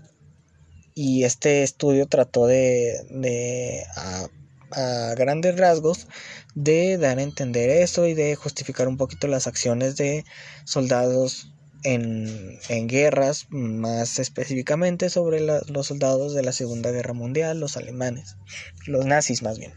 Y 0.94 1.24
este 1.24 1.62
estudio 1.62 2.06
trató 2.06 2.46
de, 2.46 3.06
de 3.10 3.84
a, 3.96 4.28
a 4.70 5.14
grandes 5.14 5.56
rasgos 5.58 6.08
de 6.54 6.96
dar 6.96 7.18
a 7.18 7.22
entender 7.22 7.68
eso 7.68 8.06
y 8.06 8.14
de 8.14 8.34
justificar 8.34 8.88
un 8.88 8.96
poquito 8.96 9.28
las 9.28 9.46
acciones 9.46 9.96
de 9.96 10.24
soldados 10.64 11.52
en, 11.86 12.88
guerras, 12.88 13.46
más 13.50 14.18
específicamente 14.18 15.08
sobre 15.08 15.40
los 15.40 15.86
soldados 15.86 16.34
de 16.34 16.42
la 16.42 16.52
Segunda 16.52 16.90
Guerra 16.90 17.12
Mundial, 17.12 17.60
los 17.60 17.76
alemanes, 17.76 18.36
los 18.86 19.06
nazis 19.06 19.42
más 19.42 19.58
bien. 19.58 19.72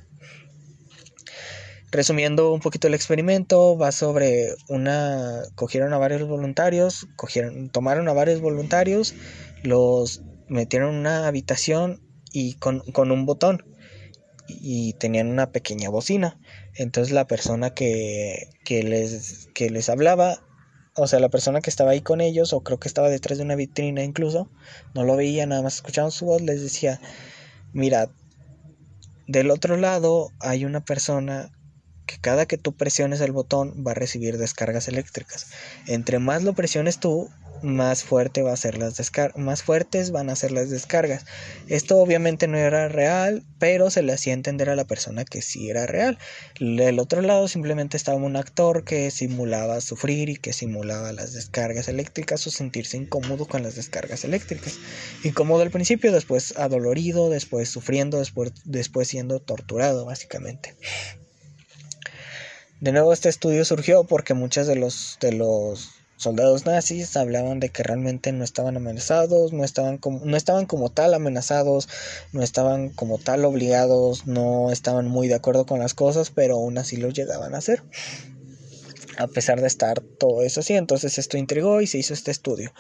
Resumiendo 1.91 2.51
un 2.53 2.59
poquito 2.59 2.87
el 2.87 2.93
experimento, 2.93 3.77
va 3.77 3.91
sobre 3.91 4.53
una... 4.67 5.43
cogieron 5.55 5.93
a 5.93 5.97
varios 5.97 6.27
voluntarios, 6.27 7.07
cogieron, 7.15 7.69
tomaron 7.69 8.07
a 8.09 8.13
varios 8.13 8.41
voluntarios, 8.41 9.15
los 9.63 10.21
metieron 10.47 10.93
en 10.93 10.99
una 11.01 11.27
habitación 11.27 12.01
y 12.31 12.55
con, 12.55 12.79
con 12.91 13.11
un 13.11 13.25
botón 13.25 13.65
y 14.47 14.93
tenían 14.93 15.27
una 15.27 15.51
pequeña 15.51 15.89
bocina. 15.89 16.39
Entonces 16.75 17.13
la 17.13 17.27
persona 17.27 17.73
que, 17.73 18.49
que, 18.63 18.83
les, 18.83 19.47
que 19.53 19.69
les 19.69 19.89
hablaba 19.89 20.43
o 20.99 21.07
sea, 21.07 21.19
la 21.19 21.29
persona 21.29 21.61
que 21.61 21.69
estaba 21.69 21.91
ahí 21.91 22.01
con 22.01 22.21
ellos, 22.21 22.53
o 22.53 22.61
creo 22.61 22.79
que 22.79 22.87
estaba 22.87 23.09
detrás 23.09 23.37
de 23.37 23.43
una 23.43 23.55
vitrina 23.55 24.03
incluso, 24.03 24.49
no 24.93 25.03
lo 25.03 25.15
veía, 25.15 25.45
nada 25.45 25.61
más 25.61 25.75
escuchaban 25.75 26.11
su 26.11 26.25
voz, 26.25 26.41
les 26.41 26.61
decía, 26.61 26.99
mira, 27.73 28.09
del 29.27 29.51
otro 29.51 29.77
lado 29.77 30.31
hay 30.39 30.65
una 30.65 30.81
persona 30.81 31.51
que 32.05 32.17
cada 32.19 32.47
que 32.47 32.57
tú 32.57 32.75
presiones 32.75 33.21
el 33.21 33.31
botón 33.31 33.83
va 33.85 33.91
a 33.91 33.93
recibir 33.93 34.37
descargas 34.37 34.87
eléctricas. 34.87 35.51
Entre 35.85 36.17
más 36.17 36.43
lo 36.43 36.53
presiones 36.53 36.99
tú, 36.99 37.29
más 37.61 38.03
fuerte 38.03 38.41
va 38.41 38.53
a 38.53 38.57
ser 38.57 38.77
las 38.77 38.99
más 39.35 39.63
fuertes 39.63 40.11
van 40.11 40.29
a 40.29 40.35
ser 40.35 40.51
las 40.51 40.69
descargas. 40.69 41.25
Esto 41.67 41.97
obviamente 41.97 42.47
no 42.47 42.57
era 42.57 42.87
real, 42.87 43.43
pero 43.59 43.89
se 43.89 44.01
le 44.01 44.13
hacía 44.13 44.33
entender 44.33 44.69
a 44.69 44.75
la 44.75 44.85
persona 44.85 45.25
que 45.25 45.41
sí 45.41 45.69
era 45.69 45.85
real. 45.85 46.17
Del 46.59 46.99
otro 46.99 47.21
lado 47.21 47.47
simplemente 47.47 47.97
estaba 47.97 48.17
un 48.17 48.35
actor 48.35 48.83
que 48.83 49.11
simulaba 49.11 49.81
sufrir 49.81 50.29
y 50.29 50.37
que 50.37 50.53
simulaba 50.53 51.11
las 51.13 51.33
descargas 51.33 51.87
eléctricas 51.87 52.45
o 52.47 52.51
sentirse 52.51 52.97
incómodo 52.97 53.45
con 53.45 53.63
las 53.63 53.75
descargas 53.75 54.23
eléctricas. 54.23 54.77
Incómodo 55.23 55.61
al 55.61 55.71
principio, 55.71 56.11
después 56.11 56.57
adolorido, 56.57 57.29
después 57.29 57.69
sufriendo, 57.69 58.19
después, 58.19 58.51
después 58.65 59.07
siendo 59.07 59.39
torturado 59.39 60.05
básicamente. 60.05 60.75
De 62.79 62.93
nuevo 62.93 63.11
este 63.11 63.27
estudio 63.27 63.65
surgió 63.65 64.05
porque 64.05 64.33
muchos 64.33 64.65
de 64.65 64.77
los 64.77 65.17
de 65.19 65.33
los 65.33 65.98
soldados 66.19 66.65
nazis 66.65 67.15
hablaban 67.15 67.61
de 67.61 67.69
que 67.69 67.81
realmente 67.81 68.33
no 68.33 68.43
estaban 68.43 68.75
amenazados, 68.75 69.53
no 69.53 69.63
estaban 69.63 69.97
como, 69.97 70.25
no 70.25 70.35
estaban 70.35 70.65
como 70.65 70.89
tal 70.89 71.13
amenazados, 71.13 71.87
no 72.33 72.43
estaban 72.43 72.89
como 72.89 73.17
tal 73.17 73.45
obligados, 73.45 74.27
no 74.27 74.69
estaban 74.69 75.07
muy 75.07 75.29
de 75.29 75.35
acuerdo 75.35 75.65
con 75.65 75.79
las 75.79 75.93
cosas, 75.93 76.29
pero 76.29 76.55
aún 76.55 76.77
así 76.77 76.97
lo 76.97 77.09
llegaban 77.09 77.55
a 77.55 77.59
hacer. 77.59 77.83
A 79.17 79.27
pesar 79.27 79.61
de 79.61 79.67
estar 79.67 80.01
todo 80.01 80.43
eso 80.43 80.59
así, 80.59 80.73
entonces 80.73 81.17
esto 81.17 81.37
intrigó 81.37 81.79
y 81.79 81.87
se 81.87 81.97
hizo 81.97 82.13
este 82.13 82.31
estudio. 82.31 82.73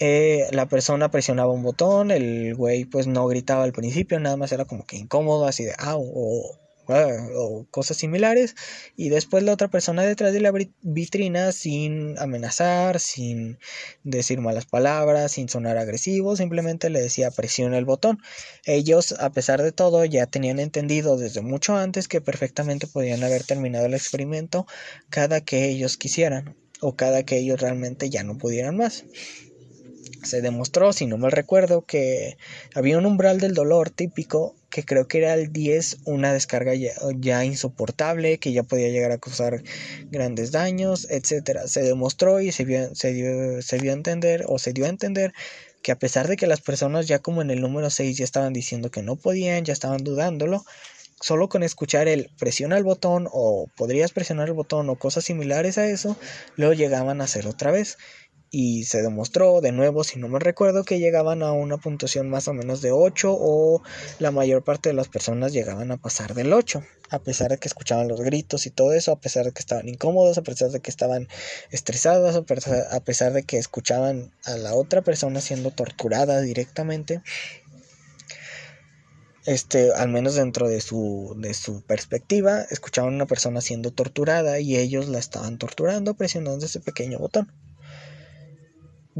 Eh, 0.00 0.48
la 0.50 0.66
persona 0.68 1.12
presionaba 1.12 1.52
un 1.52 1.62
botón, 1.62 2.10
el 2.10 2.56
güey 2.56 2.84
pues 2.86 3.06
no 3.06 3.26
gritaba 3.28 3.62
al 3.62 3.72
principio, 3.72 4.18
nada 4.18 4.36
más 4.36 4.50
era 4.50 4.64
como 4.64 4.84
que 4.84 4.96
incómodo, 4.96 5.46
así 5.46 5.64
de 5.64 5.74
ah, 5.78 5.96
o 5.96 6.58
o 6.88 7.66
cosas 7.70 7.96
similares 7.98 8.54
y 8.96 9.10
después 9.10 9.42
la 9.42 9.52
otra 9.52 9.68
persona 9.68 10.02
detrás 10.02 10.32
de 10.32 10.40
la 10.40 10.52
vitrina 10.82 11.52
sin 11.52 12.18
amenazar, 12.18 12.98
sin 13.00 13.58
decir 14.04 14.40
malas 14.40 14.66
palabras, 14.66 15.32
sin 15.32 15.48
sonar 15.48 15.76
agresivo, 15.76 16.36
simplemente 16.36 16.90
le 16.90 17.00
decía 17.00 17.30
presiona 17.30 17.78
el 17.78 17.84
botón. 17.84 18.18
Ellos 18.64 19.12
a 19.20 19.30
pesar 19.30 19.62
de 19.62 19.72
todo 19.72 20.04
ya 20.04 20.26
tenían 20.26 20.58
entendido 20.58 21.16
desde 21.16 21.42
mucho 21.42 21.76
antes 21.76 22.08
que 22.08 22.20
perfectamente 22.20 22.86
podían 22.86 23.22
haber 23.22 23.44
terminado 23.44 23.86
el 23.86 23.94
experimento 23.94 24.66
cada 25.10 25.40
que 25.42 25.68
ellos 25.68 25.96
quisieran 25.96 26.56
o 26.80 26.96
cada 26.96 27.24
que 27.24 27.38
ellos 27.38 27.60
realmente 27.60 28.08
ya 28.08 28.22
no 28.22 28.38
pudieran 28.38 28.76
más 28.76 29.04
se 30.22 30.42
demostró, 30.42 30.92
si 30.92 31.06
no 31.06 31.16
mal 31.16 31.32
recuerdo, 31.32 31.82
que 31.82 32.36
había 32.74 32.98
un 32.98 33.06
umbral 33.06 33.38
del 33.40 33.54
dolor 33.54 33.90
típico 33.90 34.57
que 34.70 34.84
creo 34.84 35.08
que 35.08 35.18
era 35.18 35.34
el 35.34 35.52
10, 35.52 35.98
una 36.04 36.32
descarga 36.32 36.72
ya, 36.74 37.44
insoportable, 37.44 38.38
que 38.38 38.52
ya 38.52 38.62
podía 38.62 38.88
llegar 38.88 39.12
a 39.12 39.18
causar 39.18 39.62
grandes 40.10 40.52
daños, 40.52 41.06
etcétera. 41.10 41.66
Se 41.68 41.82
demostró 41.82 42.40
y 42.40 42.52
se 42.52 42.64
vio, 42.64 42.90
dio, 42.90 43.62
se 43.62 43.78
vio 43.78 43.90
a 43.90 43.94
entender 43.94 44.44
o 44.46 44.58
se 44.58 44.72
dio 44.72 44.84
a 44.84 44.88
entender 44.88 45.32
que 45.82 45.92
a 45.92 45.98
pesar 45.98 46.28
de 46.28 46.36
que 46.36 46.46
las 46.46 46.60
personas 46.60 47.06
ya 47.06 47.20
como 47.20 47.40
en 47.40 47.50
el 47.50 47.60
número 47.60 47.88
6 47.88 48.16
ya 48.16 48.24
estaban 48.24 48.52
diciendo 48.52 48.90
que 48.90 49.02
no 49.02 49.16
podían, 49.16 49.64
ya 49.64 49.72
estaban 49.72 50.04
dudándolo, 50.04 50.64
solo 51.20 51.48
con 51.48 51.62
escuchar 51.62 52.08
el 52.08 52.30
presiona 52.38 52.76
el 52.76 52.84
botón 52.84 53.28
o 53.32 53.68
podrías 53.76 54.12
presionar 54.12 54.48
el 54.48 54.54
botón 54.54 54.88
o 54.90 54.96
cosas 54.96 55.24
similares 55.24 55.78
a 55.78 55.86
eso, 55.86 56.16
lo 56.56 56.72
llegaban 56.72 57.20
a 57.20 57.24
hacer 57.24 57.46
otra 57.46 57.70
vez 57.70 57.96
y 58.50 58.84
se 58.84 59.02
demostró 59.02 59.60
de 59.60 59.72
nuevo, 59.72 60.04
si 60.04 60.18
no 60.18 60.28
me 60.28 60.38
recuerdo, 60.38 60.84
que 60.84 60.98
llegaban 60.98 61.42
a 61.42 61.52
una 61.52 61.76
puntuación 61.76 62.30
más 62.30 62.48
o 62.48 62.54
menos 62.54 62.80
de 62.80 62.92
8 62.92 63.36
o 63.38 63.82
la 64.18 64.30
mayor 64.30 64.64
parte 64.64 64.88
de 64.88 64.94
las 64.94 65.08
personas 65.08 65.52
llegaban 65.52 65.90
a 65.90 65.98
pasar 65.98 66.34
del 66.34 66.52
8, 66.52 66.82
a 67.10 67.18
pesar 67.18 67.50
de 67.50 67.58
que 67.58 67.68
escuchaban 67.68 68.08
los 68.08 68.20
gritos 68.20 68.66
y 68.66 68.70
todo 68.70 68.92
eso, 68.92 69.12
a 69.12 69.20
pesar 69.20 69.44
de 69.44 69.52
que 69.52 69.60
estaban 69.60 69.88
incómodos, 69.88 70.38
a 70.38 70.42
pesar 70.42 70.70
de 70.70 70.80
que 70.80 70.90
estaban 70.90 71.28
estresados, 71.70 72.36
a 72.36 73.00
pesar 73.00 73.32
de 73.32 73.42
que 73.42 73.58
escuchaban 73.58 74.32
a 74.44 74.56
la 74.56 74.74
otra 74.74 75.02
persona 75.02 75.40
siendo 75.40 75.70
torturada 75.70 76.40
directamente. 76.40 77.22
Este, 79.44 79.94
al 79.94 80.10
menos 80.10 80.34
dentro 80.34 80.68
de 80.68 80.82
su, 80.82 81.34
de 81.38 81.54
su 81.54 81.80
perspectiva, 81.80 82.62
escuchaban 82.70 83.14
a 83.14 83.16
una 83.16 83.26
persona 83.26 83.62
siendo 83.62 83.92
torturada 83.92 84.60
y 84.60 84.76
ellos 84.76 85.08
la 85.08 85.18
estaban 85.18 85.56
torturando 85.56 86.12
presionando 86.12 86.66
ese 86.66 86.80
pequeño 86.80 87.18
botón 87.18 87.50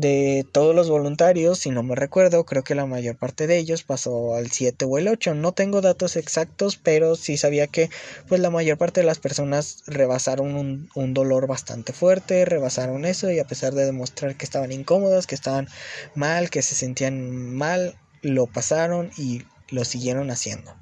de 0.01 0.47
todos 0.53 0.77
los 0.77 0.89
voluntarios, 0.89 1.59
si 1.59 1.71
no 1.71 1.83
me 1.83 1.97
recuerdo, 1.97 2.45
creo 2.45 2.63
que 2.63 2.77
la 2.77 2.87
mayor 2.87 3.17
parte 3.17 3.49
de 3.49 3.59
ellos 3.59 3.83
pasó 3.83 4.37
al 4.37 4.51
7 4.51 4.85
o 4.85 4.97
el 4.97 5.09
8. 5.09 5.35
No 5.35 5.53
tengo 5.53 5.81
datos 5.81 6.15
exactos, 6.15 6.77
pero 6.77 7.17
sí 7.17 7.37
sabía 7.37 7.67
que 7.67 7.91
pues 8.29 8.41
la 8.41 8.51
mayor 8.51 8.79
parte 8.79 9.01
de 9.01 9.07
las 9.07 9.19
personas 9.19 9.83
rebasaron 9.87 10.55
un, 10.55 10.89
un, 10.95 11.15
dolor 11.15 11.49
bastante 11.49 11.93
fuerte, 11.93 12.45
rebasaron 12.45 13.05
eso 13.05 13.31
y 13.33 13.41
a 13.41 13.47
pesar 13.47 13.75
de 13.75 13.87
demostrar 13.87 14.37
que 14.37 14.45
estaban 14.45 14.71
incómodas, 14.71 15.27
que 15.27 15.35
estaban 15.35 15.69
mal, 16.15 16.49
que 16.49 16.63
se 16.63 16.77
sentían 16.77 17.55
mal, 17.55 17.99
lo 18.23 18.47
pasaron 18.47 19.11
y 19.19 19.43
lo 19.69 19.85
siguieron 19.85 20.31
haciendo. 20.31 20.77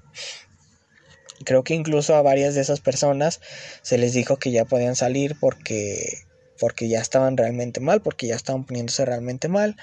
Creo 1.45 1.65
que 1.65 1.75
incluso 1.75 2.15
a 2.15 2.23
varias 2.23 2.55
de 2.55 2.61
esas 2.61 2.81
personas 2.81 3.41
se 3.81 3.97
les 3.97 4.13
dijo 4.13 4.37
que 4.37 4.51
ya 4.51 4.67
podían 4.67 4.97
salir 4.97 5.37
porque 5.41 6.26
porque 6.59 6.89
ya 6.89 7.01
estaban 7.01 7.37
realmente 7.37 7.81
mal, 7.81 8.03
porque 8.03 8.27
ya 8.27 8.35
estaban 8.35 8.65
poniéndose 8.65 9.05
realmente 9.05 9.49
mal 9.49 9.77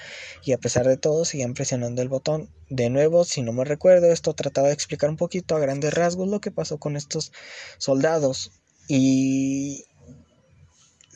y 0.44 0.52
a 0.52 0.58
pesar 0.58 0.86
de 0.86 0.96
todo 0.96 1.24
siguen 1.24 1.54
presionando 1.54 2.02
el 2.02 2.08
botón. 2.08 2.48
De 2.68 2.90
nuevo, 2.90 3.24
si 3.24 3.42
no 3.42 3.52
me 3.52 3.64
recuerdo, 3.64 4.06
esto 4.12 4.34
trataba 4.34 4.68
de 4.68 4.74
explicar 4.74 5.10
un 5.10 5.16
poquito 5.16 5.56
a 5.56 5.60
grandes 5.60 5.94
rasgos 5.94 6.28
lo 6.28 6.40
que 6.40 6.50
pasó 6.50 6.78
con 6.78 6.96
estos 6.96 7.32
soldados 7.78 8.52
y 8.88 9.84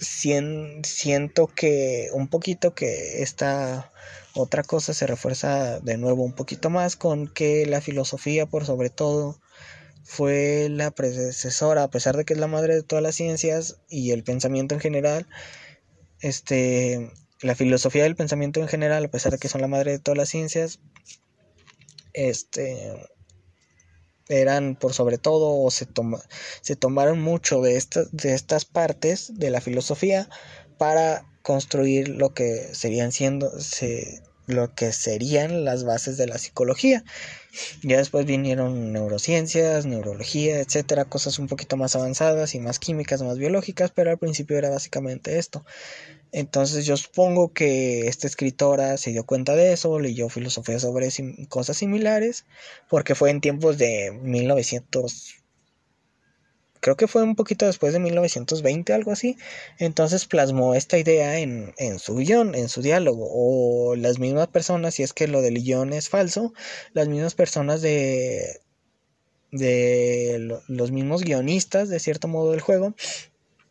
siento 0.01 1.49
que 1.49 2.09
un 2.13 2.29
poquito 2.29 2.75
que 2.75 3.23
esta 3.23 3.93
otra 4.35 4.63
cosa 4.63 4.95
se 4.95 5.07
refuerza 5.07 5.81
de 5.81 5.97
nuevo 5.97 6.23
un 6.23 6.33
poquito 6.33 6.71
más 6.71 6.97
con 6.97 7.27
que 7.27 7.67
la 7.67 7.81
filosofía 7.81 8.47
por 8.47 8.65
sobre 8.65 8.91
todo 8.91 9.41
fue 10.09 10.69
la 10.71 10.91
predecesora, 10.91 11.83
a 11.83 11.91
pesar 11.91 12.17
de 12.17 12.25
que 12.25 12.33
es 12.33 12.41
la 12.41 12.47
madre 12.47 12.75
de 12.75 12.83
todas 12.83 13.03
las 13.03 13.15
ciencias 13.15 13.77
y 13.91 14.13
el 14.13 14.25
pensamiento 14.25 14.75
en 14.75 14.81
general, 14.81 15.29
este, 16.21 17.13
la 17.43 17.55
filosofía 17.55 18.05
del 18.05 18.17
pensamiento 18.17 18.59
en 18.61 18.69
general, 18.69 19.05
a 19.05 19.11
pesar 19.11 19.33
de 19.33 19.39
que 19.39 19.51
son 19.51 19.61
la 19.61 19.69
madre 19.69 19.93
de 19.93 19.99
todas 19.99 20.17
las 20.17 20.31
ciencias, 20.31 20.81
este, 22.15 23.07
eran 24.31 24.77
por 24.77 24.95
sobre 24.95 25.19
todo 25.19 25.63
o 25.63 25.71
se, 25.71 25.87
se 26.63 26.75
tomaron 26.75 27.21
mucho 27.21 27.61
de, 27.61 27.77
estas 27.77 28.11
de 28.11 28.33
estas 28.33 28.65
partes 28.65 29.33
de 29.35 29.51
la 29.51 29.61
filosofía 29.61 30.31
para 30.79 31.27
construir 31.43 32.09
lo 32.09 32.33
que 32.33 32.75
serían 32.75 33.13
siendo, 33.13 33.61
se, 33.61 34.23
lo 34.49 34.75
que 34.75 34.93
serían 34.93 35.65
las 35.65 35.85
bases 35.85 36.17
de 36.17 36.27
la 36.27 36.39
psicología. 36.39 37.05
Ya 37.83 37.99
después 37.99 38.27
vinieron 38.27 38.93
neurociencias, 38.93 39.87
neurología, 39.87 40.61
etcétera, 40.61 41.05
cosas 41.05 41.39
un 41.39 41.47
poquito 41.47 41.77
más 41.77 41.95
avanzadas 41.95 42.55
y 42.55 42.61
más 42.61 42.79
químicas, 42.79 43.23
más 43.23 43.39
biológicas, 43.39 43.93
pero 43.95 44.11
al 44.11 44.19
principio 44.19 44.59
era 44.59 44.71
básicamente 44.71 45.39
esto. 45.39 45.65
Entonces 46.33 46.85
yo 46.85 46.97
supongo 46.97 47.53
que 47.53 48.09
esta 48.09 48.27
escritora 48.27 48.97
se 48.97 49.13
dio 49.13 49.25
cuenta 49.25 49.55
de 49.55 49.73
eso, 49.73 49.99
leyó 49.99 50.29
filosofía 50.29 50.79
sobre 50.79 51.09
cosas 51.49 51.77
similares, 51.77 52.47
porque 52.89 53.15
fue 53.15 53.31
en 53.31 53.41
tiempos 53.41 53.79
de 53.79 54.13
1900 54.23 55.38
creo 56.81 56.97
que 56.97 57.09
fue 57.09 57.23
un 57.23 57.35
poquito 57.37 57.67
después 57.67 57.93
de 57.93 57.99
1920, 57.99 58.93
algo 58.93 59.13
así. 59.13 59.37
Entonces 59.79 60.27
plasmó 60.27 60.75
esta 60.75 60.99
idea 60.99 61.39
en, 61.39 61.75
en, 61.79 61.99
su 61.99 62.17
guion, 62.17 62.55
en 62.55 62.69
su 62.69 62.83
diálogo. 62.83 63.29
O 63.31 63.97
las 63.97 64.19
mismas 64.19 64.49
personas, 64.49 64.95
si 64.95 65.03
es 65.03 65.13
que 65.13 65.29
lo 65.29 65.43
del 65.43 65.63
guion 65.63 65.93
es 65.93 66.09
falso, 66.09 66.53
las 66.93 67.09
mismas 67.09 67.35
personas 67.35 67.83
de, 67.83 68.61
de 69.51 70.61
los 70.69 70.91
mismos 70.91 71.23
guionistas, 71.23 71.89
de 71.89 72.01
cierto 72.01 72.29
modo, 72.29 72.53
del 72.53 72.61
juego. 72.61 72.95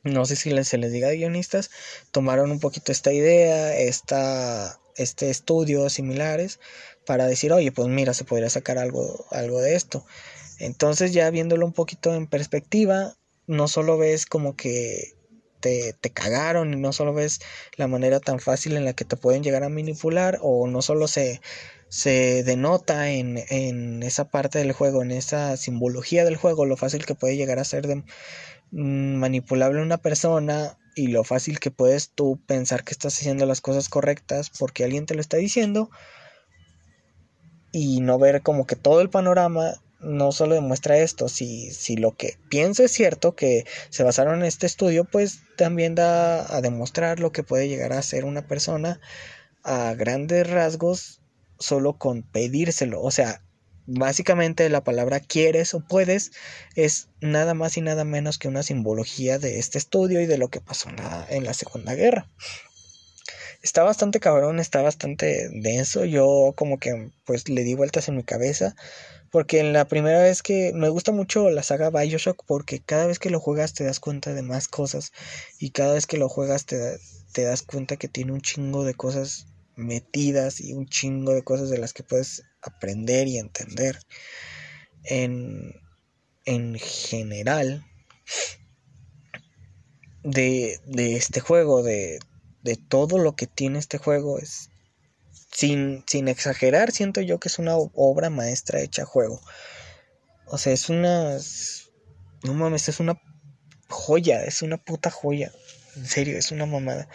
No 0.04 0.26
sé 0.26 0.36
si 0.36 0.52
se 0.64 0.78
les 0.78 0.92
diga 0.92 1.12
guionistas, 1.12 1.70
tomaron 2.12 2.52
un 2.52 2.60
poquito 2.60 2.92
esta 2.92 3.12
idea, 3.12 3.78
esta, 3.78 4.80
este 4.96 5.30
estudio 5.30 5.90
similares, 5.90 6.60
para 7.06 7.28
decir, 7.28 7.52
oye, 7.54 7.72
pues 7.72 7.88
mira, 7.88 8.14
se 8.14 8.24
podría 8.24 8.50
sacar 8.50 8.78
algo, 8.78 9.26
algo 9.32 9.60
de 9.60 9.76
esto. 9.76 10.06
Entonces 10.60 11.14
ya 11.14 11.30
viéndolo 11.30 11.66
un 11.66 11.74
poquito 11.74 12.14
en 12.14 12.28
perspectiva, 12.28 13.16
no 13.48 13.68
solo 13.68 13.98
ves 13.98 14.26
como 14.26 14.56
que 14.56 15.14
te, 15.60 15.94
te, 15.94 16.10
cagaron 16.12 16.74
y 16.74 16.78
no 16.78 16.94
solo 16.94 17.14
ves 17.14 17.40
la 17.76 17.88
manera 17.88 18.20
tan 18.20 18.40
fácil 18.40 18.78
en 18.78 18.86
la 18.86 18.94
que 18.94 19.06
te 19.06 19.18
pueden 19.18 19.44
llegar 19.44 19.64
a 19.64 19.70
manipular 19.70 20.40
o 20.42 20.68
no 20.68 20.82
solo 20.82 21.08
se, 21.08 21.42
se 21.90 22.44
denota 22.44 23.10
en, 23.10 23.40
en 23.50 24.04
esa 24.04 24.30
parte 24.30 24.60
del 24.60 24.74
juego, 24.74 25.02
en 25.02 25.12
esa 25.12 25.58
simbología 25.58 26.26
del 26.26 26.36
juego, 26.36 26.66
lo 26.66 26.78
fácil 26.78 27.06
que 27.06 27.16
puede 27.16 27.38
llegar 27.38 27.60
a 27.60 27.64
ser 27.64 27.88
de, 27.88 28.04
mm, 28.72 29.16
manipulable 29.16 29.82
una 29.82 29.98
persona 29.98 30.78
y 30.96 31.08
lo 31.08 31.24
fácil 31.24 31.60
que 31.60 31.72
puedes 31.72 32.10
tú 32.10 32.40
pensar 32.48 32.84
que 32.84 32.92
estás 32.92 33.16
haciendo 33.18 33.46
las 33.46 33.62
cosas 33.62 33.88
correctas 33.90 34.50
porque 34.58 34.84
alguien 34.84 35.06
te 35.06 35.14
lo 35.14 35.22
está 35.22 35.38
diciendo 35.38 35.90
y 37.72 38.02
no 38.02 38.18
ver 38.18 38.42
como 38.42 38.66
que 38.66 38.76
todo 38.76 39.02
el 39.02 39.10
panorama 39.10 39.76
no 40.00 40.32
solo 40.32 40.56
demuestra 40.56 40.98
esto, 40.98 41.28
si, 41.30 41.72
si 41.72 41.98
lo 41.98 42.16
que 42.16 42.38
pienso 42.50 42.84
es 42.84 42.92
cierto, 42.92 43.36
que 43.36 43.66
se 43.90 44.04
basaron 44.04 44.40
en 44.40 44.46
este 44.46 44.66
estudio, 44.66 45.06
pues 45.06 45.40
también 45.58 45.96
da 45.96 46.56
a 46.56 46.62
demostrar 46.62 47.20
lo 47.20 47.32
que 47.32 47.44
puede 47.44 47.68
llegar 47.68 47.94
a 47.94 48.02
ser 48.02 48.26
una 48.26 48.48
persona 48.48 49.00
a 49.64 49.94
grandes 49.96 50.50
rasgos 50.50 51.22
solo 51.60 51.98
con 51.98 52.24
pedírselo. 52.24 53.02
O 53.02 53.12
sea, 53.12 53.42
básicamente 53.88 54.70
la 54.70 54.84
palabra 54.84 55.20
quieres 55.20 55.74
o 55.74 55.80
puedes 55.80 56.32
es 56.76 57.08
nada 57.22 57.54
más 57.54 57.78
y 57.78 57.82
nada 57.82 58.04
menos 58.04 58.38
que 58.38 58.50
una 58.50 58.62
simbología 58.62 59.40
de 59.40 59.60
este 59.60 59.78
estudio 59.78 60.22
y 60.22 60.26
de 60.26 60.38
lo 60.38 60.50
que 60.50 60.62
pasó 60.62 60.90
en 61.30 61.44
la, 61.44 61.54
Segunda 61.54 61.96
Guerra. 61.96 62.28
Está 63.64 63.84
bastante 63.84 64.20
cabrón, 64.20 64.60
está 64.60 64.82
bastante 64.82 65.50
denso. 65.52 66.06
Yo 66.06 66.54
como 66.56 66.78
que 66.78 67.12
pues 67.26 67.50
le 67.50 67.64
di 67.64 67.74
vueltas 67.74 68.08
en 68.08 68.18
mi 68.18 68.24
cabeza 68.24 68.76
porque 69.32 69.60
en 69.60 69.74
la 69.74 69.88
primera 69.88 70.22
vez 70.22 70.42
que 70.42 70.72
me 70.74 70.90
gusta 70.90 71.12
mucho 71.12 71.50
la 71.50 71.64
saga 71.64 71.90
Bioshock 71.90 72.44
porque 72.46 72.80
cada 72.80 73.08
vez 73.08 73.20
que 73.20 73.30
lo 73.30 73.40
juegas 73.40 73.74
te 73.74 73.84
das 73.84 74.00
cuenta 74.00 74.34
de 74.34 74.42
más 74.42 74.68
cosas 74.68 75.12
y 75.60 75.72
cada 75.72 75.94
vez 75.94 76.08
que 76.08 76.18
lo 76.18 76.30
juegas 76.30 76.66
te, 76.66 76.98
te 77.34 77.44
das 77.44 77.62
cuenta 77.62 77.98
que 77.98 78.08
tiene 78.08 78.32
un 78.32 78.42
chingo 78.42 78.84
de 78.84 78.94
cosas 78.94 79.48
metidas 79.76 80.60
y 80.60 80.74
un 80.74 80.88
chingo 80.88 81.34
de 81.34 81.44
cosas 81.44 81.70
de 81.70 81.78
las 81.78 81.94
que 81.94 82.04
puedes 82.04 82.44
aprender 82.62 83.28
y 83.28 83.38
entender. 83.38 84.00
En, 85.04 85.74
en 86.46 86.76
general 86.80 87.86
de, 90.24 90.80
de 90.86 91.16
este 91.16 91.40
juego, 91.40 91.84
de, 91.84 92.20
de 92.64 92.76
todo 92.76 93.18
lo 93.18 93.36
que 93.36 93.48
tiene 93.48 93.80
este 93.80 93.98
juego, 93.98 94.40
es 94.40 94.70
sin, 95.58 96.04
sin 96.06 96.28
exagerar, 96.28 96.92
siento 96.92 97.20
yo 97.22 97.40
que 97.40 97.48
es 97.48 97.58
una 97.58 97.76
obra 97.76 98.30
maestra 98.30 98.80
hecha 98.80 99.06
juego. 99.06 99.42
O 100.46 100.60
sea, 100.60 100.72
es 100.72 100.88
una... 100.88 101.36
No 102.44 102.54
mames, 102.54 102.88
es 102.90 103.00
una 103.00 103.20
joya, 103.90 104.44
es 104.44 104.62
una 104.62 104.78
puta 104.78 105.10
joya. 105.10 105.52
En 105.96 106.06
serio, 106.06 106.38
es 106.38 106.52
una 106.52 106.68
mamada. 106.68 107.10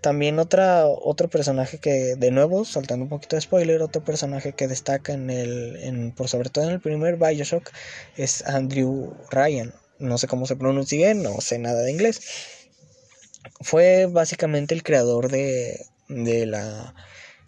También 0.00 0.38
otra, 0.38 0.86
otro 0.86 1.28
personaje 1.28 1.78
que, 1.78 2.14
de 2.14 2.30
nuevo, 2.30 2.64
saltando 2.64 3.02
un 3.02 3.08
poquito 3.08 3.34
de 3.34 3.42
spoiler, 3.42 3.82
otro 3.82 4.04
personaje 4.04 4.52
que 4.52 4.68
destaca 4.68 5.12
en 5.12 5.30
el, 5.30 5.74
en, 5.82 6.12
por 6.12 6.28
sobre 6.28 6.50
todo 6.50 6.66
en 6.66 6.70
el 6.70 6.80
primer 6.80 7.16
Bioshock, 7.16 7.68
es 8.16 8.46
Andrew 8.46 9.12
Ryan. 9.28 9.74
No 9.98 10.18
sé 10.18 10.28
cómo 10.28 10.46
se 10.46 10.54
pronuncia 10.54 11.14
no 11.14 11.40
sé 11.40 11.58
nada 11.58 11.82
de 11.82 11.90
inglés. 11.90 12.20
Fue 13.60 14.06
básicamente 14.06 14.72
el 14.72 14.84
creador 14.84 15.32
de, 15.32 15.84
de 16.08 16.46
la 16.46 16.94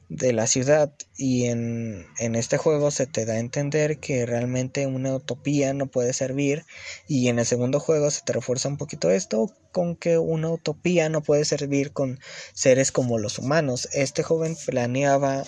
de 0.08 0.32
la 0.32 0.46
ciudad 0.46 0.92
y 1.16 1.46
en, 1.46 2.06
en, 2.18 2.34
este 2.34 2.58
juego 2.58 2.90
se 2.90 3.06
te 3.06 3.24
da 3.24 3.34
a 3.34 3.38
entender 3.38 3.98
que 3.98 4.26
realmente 4.26 4.86
una 4.86 5.14
utopía 5.14 5.72
no 5.72 5.86
puede 5.86 6.12
servir 6.12 6.64
y 7.08 7.28
en 7.28 7.38
el 7.38 7.46
segundo 7.46 7.80
juego 7.80 8.10
se 8.10 8.22
te 8.22 8.32
refuerza 8.32 8.68
un 8.68 8.76
poquito 8.76 9.10
esto 9.10 9.50
con 9.72 9.96
que 9.96 10.18
una 10.18 10.50
utopía 10.50 11.08
no 11.08 11.22
puede 11.22 11.44
servir 11.44 11.92
con 11.92 12.20
seres 12.52 12.92
como 12.92 13.18
los 13.18 13.38
humanos. 13.38 13.88
Este 13.92 14.22
joven 14.22 14.56
planeaba 14.66 15.44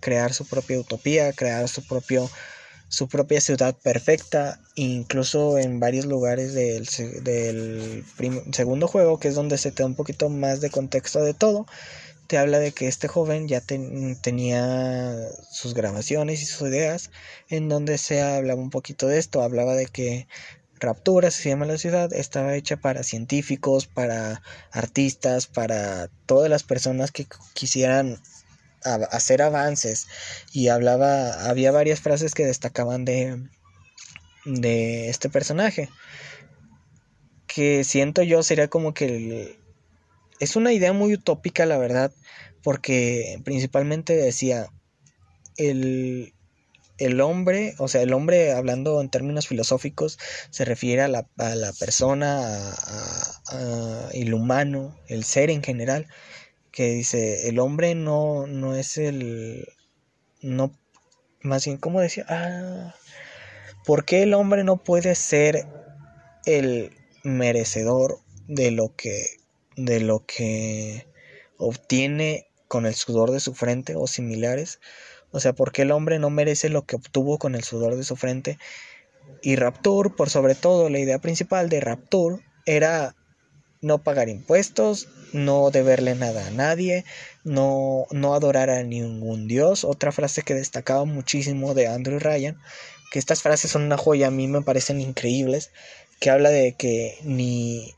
crear 0.00 0.32
su 0.32 0.46
propia 0.46 0.78
utopía, 0.78 1.32
crear 1.32 1.68
su 1.68 1.86
propio 1.86 2.28
su 2.90 3.08
propia 3.08 3.40
ciudad 3.40 3.76
perfecta, 3.76 4.58
incluso 4.74 5.58
en 5.58 5.78
varios 5.78 6.06
lugares 6.06 6.54
del, 6.54 6.88
del 7.22 8.04
segundo 8.50 8.88
juego, 8.88 9.20
que 9.20 9.28
es 9.28 9.36
donde 9.36 9.58
se 9.58 9.70
te 9.70 9.84
da 9.84 9.86
un 9.86 9.94
poquito 9.94 10.28
más 10.28 10.60
de 10.60 10.70
contexto 10.70 11.22
de 11.22 11.32
todo, 11.32 11.66
te 12.30 12.38
habla 12.38 12.60
de 12.60 12.70
que 12.70 12.86
este 12.86 13.08
joven 13.08 13.48
ya 13.48 13.60
tenía 13.60 15.16
sus 15.50 15.74
grabaciones 15.74 16.40
y 16.40 16.46
sus 16.46 16.68
ideas 16.68 17.10
en 17.48 17.68
donde 17.68 17.98
se 17.98 18.22
hablaba 18.22 18.62
un 18.62 18.70
poquito 18.70 19.08
de 19.08 19.18
esto, 19.18 19.42
hablaba 19.42 19.74
de 19.74 19.86
que 19.86 20.28
Raptura, 20.78 21.32
se 21.32 21.48
llama 21.48 21.66
la 21.66 21.76
ciudad, 21.76 22.12
estaba 22.12 22.54
hecha 22.54 22.76
para 22.76 23.02
científicos, 23.02 23.88
para 23.88 24.42
artistas, 24.70 25.48
para 25.48 26.08
todas 26.26 26.48
las 26.48 26.62
personas 26.62 27.10
que 27.10 27.26
quisieran 27.52 28.22
hacer 29.10 29.42
avances. 29.42 30.06
Y 30.52 30.68
hablaba, 30.68 31.50
había 31.50 31.72
varias 31.72 31.98
frases 31.98 32.32
que 32.32 32.46
destacaban 32.46 33.04
de, 33.04 33.42
de 34.44 35.10
este 35.10 35.28
personaje 35.28 35.90
que 37.48 37.82
siento 37.82 38.22
yo 38.22 38.44
sería 38.44 38.68
como 38.68 38.94
que 38.94 39.04
el, 39.04 39.59
es 40.40 40.56
una 40.56 40.72
idea 40.72 40.92
muy 40.92 41.14
utópica, 41.14 41.66
la 41.66 41.78
verdad, 41.78 42.12
porque 42.62 43.40
principalmente 43.44 44.14
decía, 44.14 44.68
el, 45.56 46.32
el 46.98 47.20
hombre, 47.20 47.74
o 47.78 47.88
sea, 47.88 48.02
el 48.02 48.12
hombre 48.12 48.52
hablando 48.52 49.00
en 49.00 49.10
términos 49.10 49.46
filosóficos, 49.46 50.18
se 50.50 50.64
refiere 50.64 51.02
a 51.02 51.08
la, 51.08 51.28
a 51.38 51.54
la 51.54 51.72
persona, 51.74 52.74
a, 52.74 54.08
el 54.12 54.34
humano, 54.34 54.96
el 55.08 55.24
ser 55.24 55.50
en 55.50 55.62
general, 55.62 56.06
que 56.72 56.90
dice, 56.90 57.48
el 57.48 57.58
hombre 57.58 57.94
no, 57.94 58.46
no 58.46 58.74
es 58.76 58.96
el, 58.96 59.68
no, 60.40 60.72
más 61.42 61.66
bien, 61.66 61.76
¿cómo 61.76 62.00
decía? 62.00 62.24
Ah, 62.28 62.94
¿por 63.84 64.04
qué 64.04 64.22
el 64.22 64.34
hombre 64.34 64.64
no 64.64 64.78
puede 64.78 65.14
ser 65.14 65.66
el 66.46 66.92
merecedor 67.24 68.20
de 68.46 68.70
lo 68.70 68.94
que 68.96 69.39
de 69.84 70.00
lo 70.00 70.24
que 70.26 71.06
obtiene 71.58 72.48
con 72.68 72.86
el 72.86 72.94
sudor 72.94 73.30
de 73.30 73.40
su 73.40 73.54
frente 73.54 73.96
o 73.96 74.06
similares. 74.06 74.80
O 75.32 75.40
sea, 75.40 75.52
¿por 75.52 75.72
qué 75.72 75.82
el 75.82 75.90
hombre 75.90 76.18
no 76.18 76.30
merece 76.30 76.68
lo 76.68 76.82
que 76.82 76.96
obtuvo 76.96 77.38
con 77.38 77.54
el 77.54 77.64
sudor 77.64 77.96
de 77.96 78.04
su 78.04 78.16
frente? 78.16 78.58
Y 79.42 79.56
Rapture, 79.56 80.10
por 80.10 80.30
sobre 80.30 80.54
todo, 80.54 80.88
la 80.88 80.98
idea 80.98 81.18
principal 81.18 81.68
de 81.68 81.80
Rapture 81.80 82.42
era 82.66 83.14
no 83.80 84.02
pagar 84.02 84.28
impuestos, 84.28 85.08
no 85.32 85.70
deberle 85.70 86.14
nada 86.14 86.46
a 86.46 86.50
nadie, 86.50 87.04
no, 87.44 88.06
no 88.10 88.34
adorar 88.34 88.70
a 88.70 88.82
ningún 88.82 89.48
dios. 89.48 89.84
Otra 89.84 90.12
frase 90.12 90.42
que 90.42 90.54
destacaba 90.54 91.04
muchísimo 91.04 91.74
de 91.74 91.86
Andrew 91.86 92.18
Ryan, 92.18 92.58
que 93.10 93.18
estas 93.18 93.42
frases 93.42 93.70
son 93.70 93.82
una 93.82 93.96
joya, 93.96 94.28
a 94.28 94.30
mí 94.30 94.48
me 94.48 94.62
parecen 94.62 95.00
increíbles, 95.00 95.70
que 96.20 96.30
habla 96.30 96.50
de 96.50 96.74
que 96.74 97.18
ni 97.22 97.94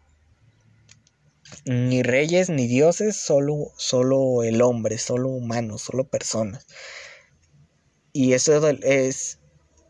ni 1.65 2.03
reyes 2.03 2.51
ni 2.51 2.67
dioses, 2.67 3.17
solo, 3.17 3.73
solo 3.77 4.43
el 4.43 4.63
hombre, 4.63 4.99
solo 4.99 5.29
humanos, 5.29 5.83
solo 5.83 6.05
personas. 6.05 6.67
Y 8.13 8.35
eso 8.35 8.69
es, 8.69 9.39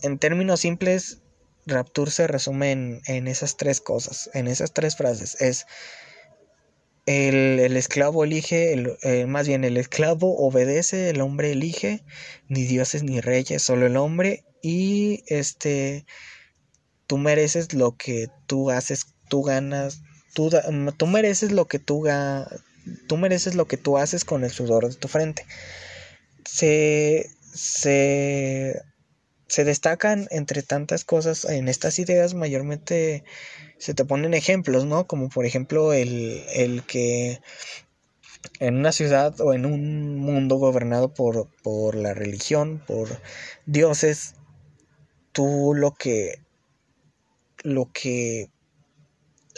en 0.03 0.18
términos 0.18 0.61
simples, 0.61 1.18
Rapture 1.64 2.11
se 2.11 2.27
resume 2.27 2.72
en, 2.72 3.03
en 3.07 3.29
esas 3.29 3.57
tres 3.57 3.81
cosas, 3.81 4.31
en 4.35 4.48
esas 4.48 4.72
tres 4.72 4.96
frases. 4.96 5.40
Es 5.40 5.66
el, 7.07 7.77
esclavo 7.77 8.25
elige, 8.25 8.72
el, 8.72 8.96
eh, 9.03 9.27
más 9.27 9.48
bien 9.48 9.64
el 9.64 9.77
esclavo 9.77 10.37
obedece, 10.38 11.11
el 11.11 11.20
hombre 11.20 11.53
elige, 11.53 12.05
ni 12.48 12.64
dioses 12.64 13.03
ni 13.03 13.20
reyes, 13.20 13.62
solo 13.62 13.87
el 13.87 13.96
hombre 13.96 14.44
y 14.62 15.25
este, 15.27 16.07
tú 17.07 17.18
mereces 17.18 17.72
lo 17.75 17.96
que 17.96 18.29
tú 18.46 18.70
haces, 18.70 19.14
tú 19.29 19.42
ganas, 19.42 20.03
tú, 20.33 20.51
tú 20.97 21.07
mereces 21.07 21.53
lo 21.53 21.66
que 21.66 21.79
tú, 21.79 22.07
tú 23.07 23.16
mereces 23.16 23.55
lo 23.55 23.66
que 23.66 23.77
tú 23.77 23.99
haces 23.99 24.25
con 24.25 24.45
el 24.45 24.51
sudor 24.51 24.88
de 24.88 24.95
tu 24.97 25.09
frente. 25.09 25.47
Se, 26.45 27.31
se, 27.53 28.83
se 29.47 29.64
destacan 29.64 30.29
entre 30.31 30.62
tantas 30.62 31.05
cosas 31.05 31.45
en 31.45 31.68
estas 31.68 31.99
ideas 31.99 32.35
mayormente 32.35 33.25
se 33.83 33.95
te 33.95 34.05
ponen 34.05 34.33
ejemplos, 34.33 34.85
¿no? 34.87 35.09
Como 35.09 35.29
por 35.29 35.45
ejemplo 35.45 35.92
el, 35.92 36.45
el 36.55 36.85
que 36.85 37.40
en 38.61 38.77
una 38.77 38.92
ciudad 38.92 39.40
o 39.40 39.55
en 39.55 39.66
un 39.66 40.18
mundo 40.18 40.57
gobernado 40.57 41.12
por, 41.12 41.49
por 41.64 41.97
la 41.97 42.14
religión, 42.14 42.81
por 42.87 43.09
dioses, 43.66 44.37
tú 45.33 45.73
lo 45.75 45.95
que 45.95 46.38
lo 47.64 47.90
que 47.92 48.51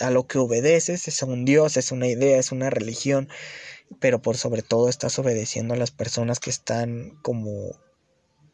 a 0.01 0.11
lo 0.11 0.27
que 0.27 0.39
obedeces 0.39 1.09
es 1.09 1.23
a 1.23 1.27
un 1.27 1.45
dios, 1.45 1.77
es 1.77 1.93
una 1.93 2.07
idea, 2.07 2.39
es 2.39 2.53
una 2.53 2.71
religión, 2.71 3.29
pero 4.01 4.21
por 4.23 4.37
sobre 4.37 4.63
todo 4.63 4.89
estás 4.89 5.19
obedeciendo 5.19 5.75
a 5.75 5.77
las 5.77 5.91
personas 5.91 6.41
que 6.41 6.51
están 6.51 7.19
como 7.23 7.73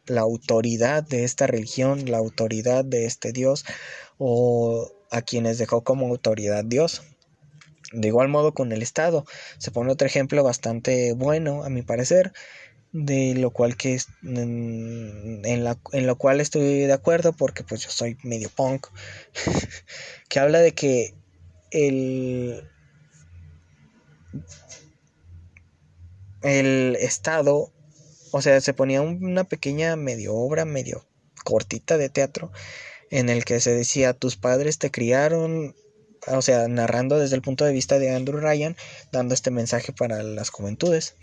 la 0.06 0.22
autoridad 0.22 1.02
de 1.02 1.24
esta 1.24 1.46
religión, 1.46 2.10
la 2.10 2.18
autoridad 2.18 2.84
de 2.84 3.06
este 3.06 3.32
dios 3.32 3.64
o 4.18 4.90
a 5.10 5.22
quienes 5.22 5.58
dejó 5.58 5.82
como 5.82 6.08
autoridad 6.08 6.64
Dios. 6.64 7.02
De 7.92 8.08
igual 8.08 8.28
modo 8.28 8.54
con 8.54 8.70
el 8.72 8.82
Estado. 8.82 9.24
Se 9.58 9.70
pone 9.70 9.90
otro 9.90 10.06
ejemplo 10.06 10.44
bastante 10.44 11.12
bueno, 11.14 11.64
a 11.64 11.70
mi 11.70 11.82
parecer, 11.82 12.32
de 12.92 13.34
lo 13.34 13.50
cual 13.50 13.76
que 13.76 13.98
en, 14.22 15.64
la, 15.64 15.78
en 15.92 16.06
lo 16.06 16.16
cual 16.16 16.40
estoy 16.40 16.80
de 16.80 16.92
acuerdo 16.92 17.32
porque 17.32 17.64
pues 17.64 17.82
yo 17.82 17.90
soy 17.90 18.16
medio 18.22 18.48
punk, 18.50 18.86
que 20.28 20.38
habla 20.38 20.60
de 20.60 20.72
que 20.72 21.14
el, 21.70 22.68
el 26.42 26.96
Estado, 26.96 27.72
o 28.32 28.42
sea, 28.42 28.60
se 28.60 28.74
ponía 28.74 29.02
una 29.02 29.44
pequeña 29.44 29.96
medio 29.96 30.34
obra, 30.34 30.64
medio 30.64 31.06
cortita 31.44 31.96
de 31.98 32.08
teatro, 32.08 32.52
en 33.10 33.28
el 33.28 33.44
que 33.44 33.60
se 33.60 33.74
decía 33.74 34.14
tus 34.14 34.36
padres 34.36 34.78
te 34.78 34.90
criaron, 34.90 35.74
o 36.26 36.42
sea, 36.42 36.68
narrando 36.68 37.18
desde 37.18 37.36
el 37.36 37.42
punto 37.42 37.64
de 37.64 37.72
vista 37.72 37.98
de 37.98 38.14
Andrew 38.14 38.40
Ryan, 38.40 38.76
dando 39.10 39.34
este 39.34 39.50
mensaje 39.50 39.92
para 39.92 40.22
las 40.22 40.50
juventudes 40.50 41.16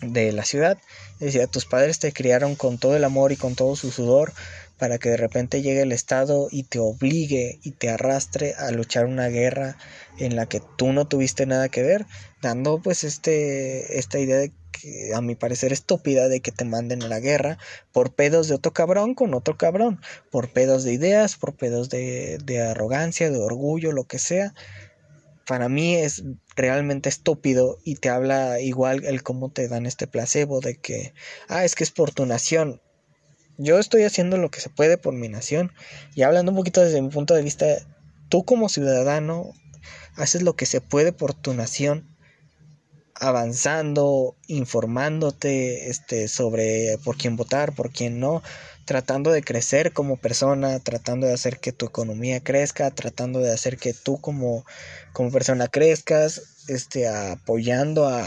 de 0.00 0.32
la 0.32 0.44
ciudad. 0.44 0.78
Decía, 1.20 1.46
tus 1.46 1.66
padres 1.66 1.98
te 1.98 2.12
criaron 2.12 2.54
con 2.54 2.78
todo 2.78 2.96
el 2.96 3.04
amor 3.04 3.32
y 3.32 3.36
con 3.36 3.54
todo 3.54 3.76
su 3.76 3.90
sudor 3.90 4.32
para 4.78 4.98
que 4.98 5.10
de 5.10 5.16
repente 5.16 5.60
llegue 5.60 5.82
el 5.82 5.92
Estado 5.92 6.48
y 6.50 6.62
te 6.62 6.78
obligue 6.78 7.58
y 7.62 7.72
te 7.72 7.90
arrastre 7.90 8.54
a 8.54 8.70
luchar 8.70 9.06
una 9.06 9.26
guerra 9.28 9.76
en 10.18 10.36
la 10.36 10.46
que 10.46 10.62
tú 10.76 10.92
no 10.92 11.06
tuviste 11.06 11.46
nada 11.46 11.68
que 11.68 11.82
ver, 11.82 12.06
dando 12.40 12.80
pues 12.80 13.04
este, 13.04 13.98
esta 13.98 14.18
idea 14.20 14.36
de 14.36 14.52
que 14.70 15.12
a 15.14 15.20
mi 15.20 15.34
parecer 15.34 15.72
estúpida 15.72 16.28
de 16.28 16.40
que 16.40 16.52
te 16.52 16.64
manden 16.64 17.02
a 17.02 17.08
la 17.08 17.18
guerra 17.18 17.58
por 17.92 18.12
pedos 18.12 18.46
de 18.46 18.54
otro 18.54 18.72
cabrón 18.72 19.14
con 19.14 19.34
otro 19.34 19.56
cabrón, 19.56 20.00
por 20.30 20.52
pedos 20.52 20.84
de 20.84 20.92
ideas, 20.92 21.36
por 21.36 21.54
pedos 21.54 21.90
de, 21.90 22.38
de 22.44 22.62
arrogancia, 22.62 23.30
de 23.30 23.38
orgullo, 23.38 23.90
lo 23.90 24.04
que 24.04 24.20
sea. 24.20 24.54
Para 25.48 25.68
mí 25.68 25.96
es 25.96 26.22
realmente 26.54 27.08
estúpido 27.08 27.78
y 27.82 27.96
te 27.96 28.10
habla 28.10 28.60
igual 28.60 29.04
el 29.04 29.24
cómo 29.24 29.50
te 29.50 29.66
dan 29.66 29.86
este 29.86 30.06
placebo 30.06 30.60
de 30.60 30.76
que, 30.76 31.14
ah, 31.48 31.64
es 31.64 31.74
que 31.74 31.82
es 31.82 31.90
por 31.90 32.12
tu 32.12 32.26
nación 32.26 32.80
yo 33.58 33.78
estoy 33.80 34.04
haciendo 34.04 34.38
lo 34.38 34.50
que 34.50 34.60
se 34.60 34.70
puede 34.70 34.96
por 34.96 35.12
mi 35.12 35.28
nación 35.28 35.72
y 36.14 36.22
hablando 36.22 36.52
un 36.52 36.56
poquito 36.56 36.80
desde 36.80 37.02
mi 37.02 37.08
punto 37.08 37.34
de 37.34 37.42
vista, 37.42 37.66
tú 38.28 38.44
como 38.44 38.68
ciudadano 38.68 39.52
haces 40.14 40.42
lo 40.42 40.54
que 40.54 40.64
se 40.64 40.80
puede 40.80 41.12
por 41.12 41.34
tu 41.34 41.54
nación, 41.54 42.08
avanzando, 43.18 44.36
informándote 44.46 45.90
este, 45.90 46.28
sobre 46.28 46.98
por 47.04 47.16
quién 47.16 47.36
votar, 47.36 47.74
por 47.74 47.90
quién 47.90 48.20
no, 48.20 48.42
tratando 48.84 49.30
de 49.32 49.42
crecer 49.42 49.92
como 49.92 50.16
persona, 50.16 50.78
tratando 50.80 51.26
de 51.26 51.34
hacer 51.34 51.58
que 51.58 51.72
tu 51.72 51.86
economía 51.86 52.40
crezca, 52.40 52.90
tratando 52.90 53.40
de 53.40 53.52
hacer 53.52 53.76
que 53.76 53.92
tú 53.92 54.20
como, 54.20 54.64
como 55.12 55.30
persona 55.30 55.68
crezcas, 55.68 56.42
este, 56.68 57.08
apoyando 57.08 58.08
a, 58.08 58.26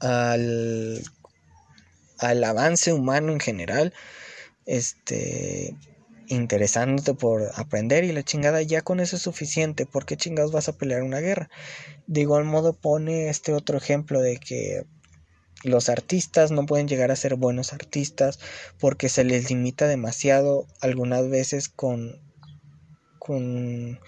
al 0.00 1.02
al 2.22 2.44
avance 2.44 2.92
humano 2.92 3.32
en 3.32 3.40
general, 3.40 3.92
este, 4.64 5.74
interesándote 6.32 7.14
por 7.14 7.50
aprender 7.54 8.04
y 8.04 8.12
la 8.12 8.22
chingada, 8.22 8.62
ya 8.62 8.82
con 8.82 9.00
eso 9.00 9.16
es 9.16 9.22
suficiente, 9.22 9.86
¿por 9.86 10.06
qué 10.06 10.16
chingados 10.16 10.52
vas 10.52 10.68
a 10.68 10.76
pelear 10.76 11.02
una 11.02 11.20
guerra? 11.20 11.50
De 12.06 12.22
igual 12.22 12.44
modo 12.44 12.72
pone 12.72 13.28
este 13.28 13.52
otro 13.52 13.78
ejemplo 13.78 14.20
de 14.20 14.38
que 14.38 14.84
los 15.62 15.88
artistas 15.88 16.50
no 16.50 16.66
pueden 16.66 16.88
llegar 16.88 17.10
a 17.10 17.16
ser 17.16 17.36
buenos 17.36 17.72
artistas 17.72 18.40
porque 18.80 19.08
se 19.08 19.24
les 19.24 19.50
limita 19.50 19.86
demasiado 19.86 20.66
algunas 20.80 21.28
veces 21.28 21.68
con 21.68 22.20
con 23.18 24.00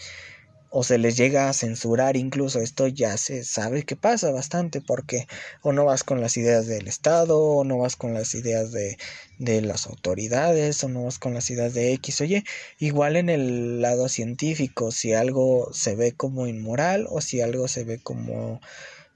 o 0.76 0.82
se 0.82 0.98
les 0.98 1.16
llega 1.16 1.48
a 1.48 1.52
censurar 1.52 2.16
incluso 2.16 2.60
esto 2.60 2.88
ya 2.88 3.16
se 3.16 3.44
sabe 3.44 3.84
que 3.84 3.94
pasa 3.94 4.32
bastante 4.32 4.80
porque 4.80 5.28
o 5.62 5.72
no 5.72 5.84
vas 5.84 6.02
con 6.02 6.20
las 6.20 6.36
ideas 6.36 6.66
del 6.66 6.88
Estado 6.88 7.40
o 7.40 7.62
no 7.62 7.78
vas 7.78 7.94
con 7.94 8.12
las 8.12 8.34
ideas 8.34 8.72
de, 8.72 8.98
de 9.38 9.60
las 9.60 9.86
autoridades 9.86 10.82
o 10.82 10.88
no 10.88 11.04
vas 11.04 11.20
con 11.20 11.32
las 11.32 11.48
ideas 11.50 11.74
de 11.74 11.92
X 11.92 12.20
oye 12.22 12.42
igual 12.80 13.14
en 13.14 13.28
el 13.28 13.82
lado 13.82 14.08
científico 14.08 14.90
si 14.90 15.12
algo 15.12 15.72
se 15.72 15.94
ve 15.94 16.10
como 16.10 16.48
inmoral 16.48 17.06
o 17.08 17.20
si 17.20 17.40
algo 17.40 17.68
se 17.68 17.84
ve 17.84 18.00
como 18.00 18.60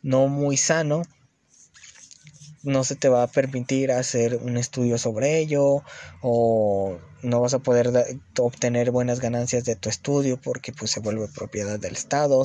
no 0.01 0.29
muy 0.29 0.57
sano 0.57 1.03
no 2.63 2.85
se 2.85 2.97
te 2.97 3.09
va 3.09 3.23
a 3.23 3.29
permitir 3.29 3.93
hacer 3.93 4.37
un 4.37 4.57
estudio 4.57 4.99
sobre 4.99 5.39
ello 5.39 5.83
o 6.21 6.99
no 7.23 7.41
vas 7.41 7.55
a 7.55 7.59
poder 7.59 7.91
obtener 8.39 8.91
buenas 8.91 9.21
ganancias 9.21 9.65
de 9.65 9.77
tu 9.77 9.89
estudio 9.89 10.41
porque 10.41 10.73
pues 10.73 10.91
se 10.91 11.01
vuelve 11.01 11.29
propiedad 11.29 11.79
del 11.79 11.95
Estado, 11.95 12.43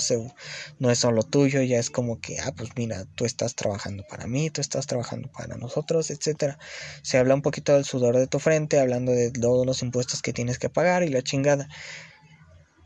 no 0.80 0.92
es 0.92 1.00
solo 1.00 1.24
tuyo, 1.24 1.62
ya 1.62 1.80
es 1.80 1.90
como 1.90 2.20
que, 2.20 2.40
ah, 2.40 2.54
pues 2.56 2.72
mira, 2.76 3.06
tú 3.16 3.26
estás 3.26 3.56
trabajando 3.56 4.04
para 4.10 4.28
mí, 4.28 4.50
tú 4.50 4.62
estás 4.62 4.88
trabajando 4.88 5.30
para 5.32 5.58
nosotros, 5.58 6.10
etcétera. 6.10 6.58
Se 7.02 7.18
habla 7.18 7.36
un 7.36 7.42
poquito 7.42 7.74
del 7.74 7.86
sudor 7.86 8.18
de 8.18 8.28
tu 8.28 8.40
frente, 8.40 8.80
hablando 8.80 9.12
de 9.12 9.32
todos 9.32 9.66
los 9.66 9.82
impuestos 9.82 10.22
que 10.22 10.34
tienes 10.34 10.58
que 10.58 10.70
pagar 10.70 11.04
y 11.04 11.10
la 11.10 11.22
chingada. 11.22 11.70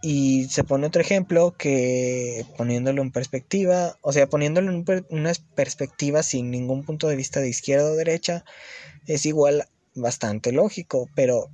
Y 0.02 0.46
se 0.46 0.64
pone 0.64 0.88
otro 0.88 1.02
ejemplo 1.02 1.56
que 1.58 2.46
poniéndolo 2.56 3.02
en 3.02 3.12
perspectiva, 3.12 3.98
o 4.02 4.14
sea, 4.14 4.28
poniéndolo 4.28 4.72
en 4.72 4.86
una 5.10 5.34
perspectiva 5.56 6.22
sin 6.22 6.52
ningún 6.52 6.84
punto 6.84 7.08
de 7.08 7.16
vista 7.16 7.40
de 7.40 7.50
izquierda 7.50 7.92
o 7.92 7.96
derecha, 7.96 8.46
es 9.08 9.26
igual 9.26 9.68
bastante 9.96 10.52
lógico, 10.52 11.10
pero 11.16 11.50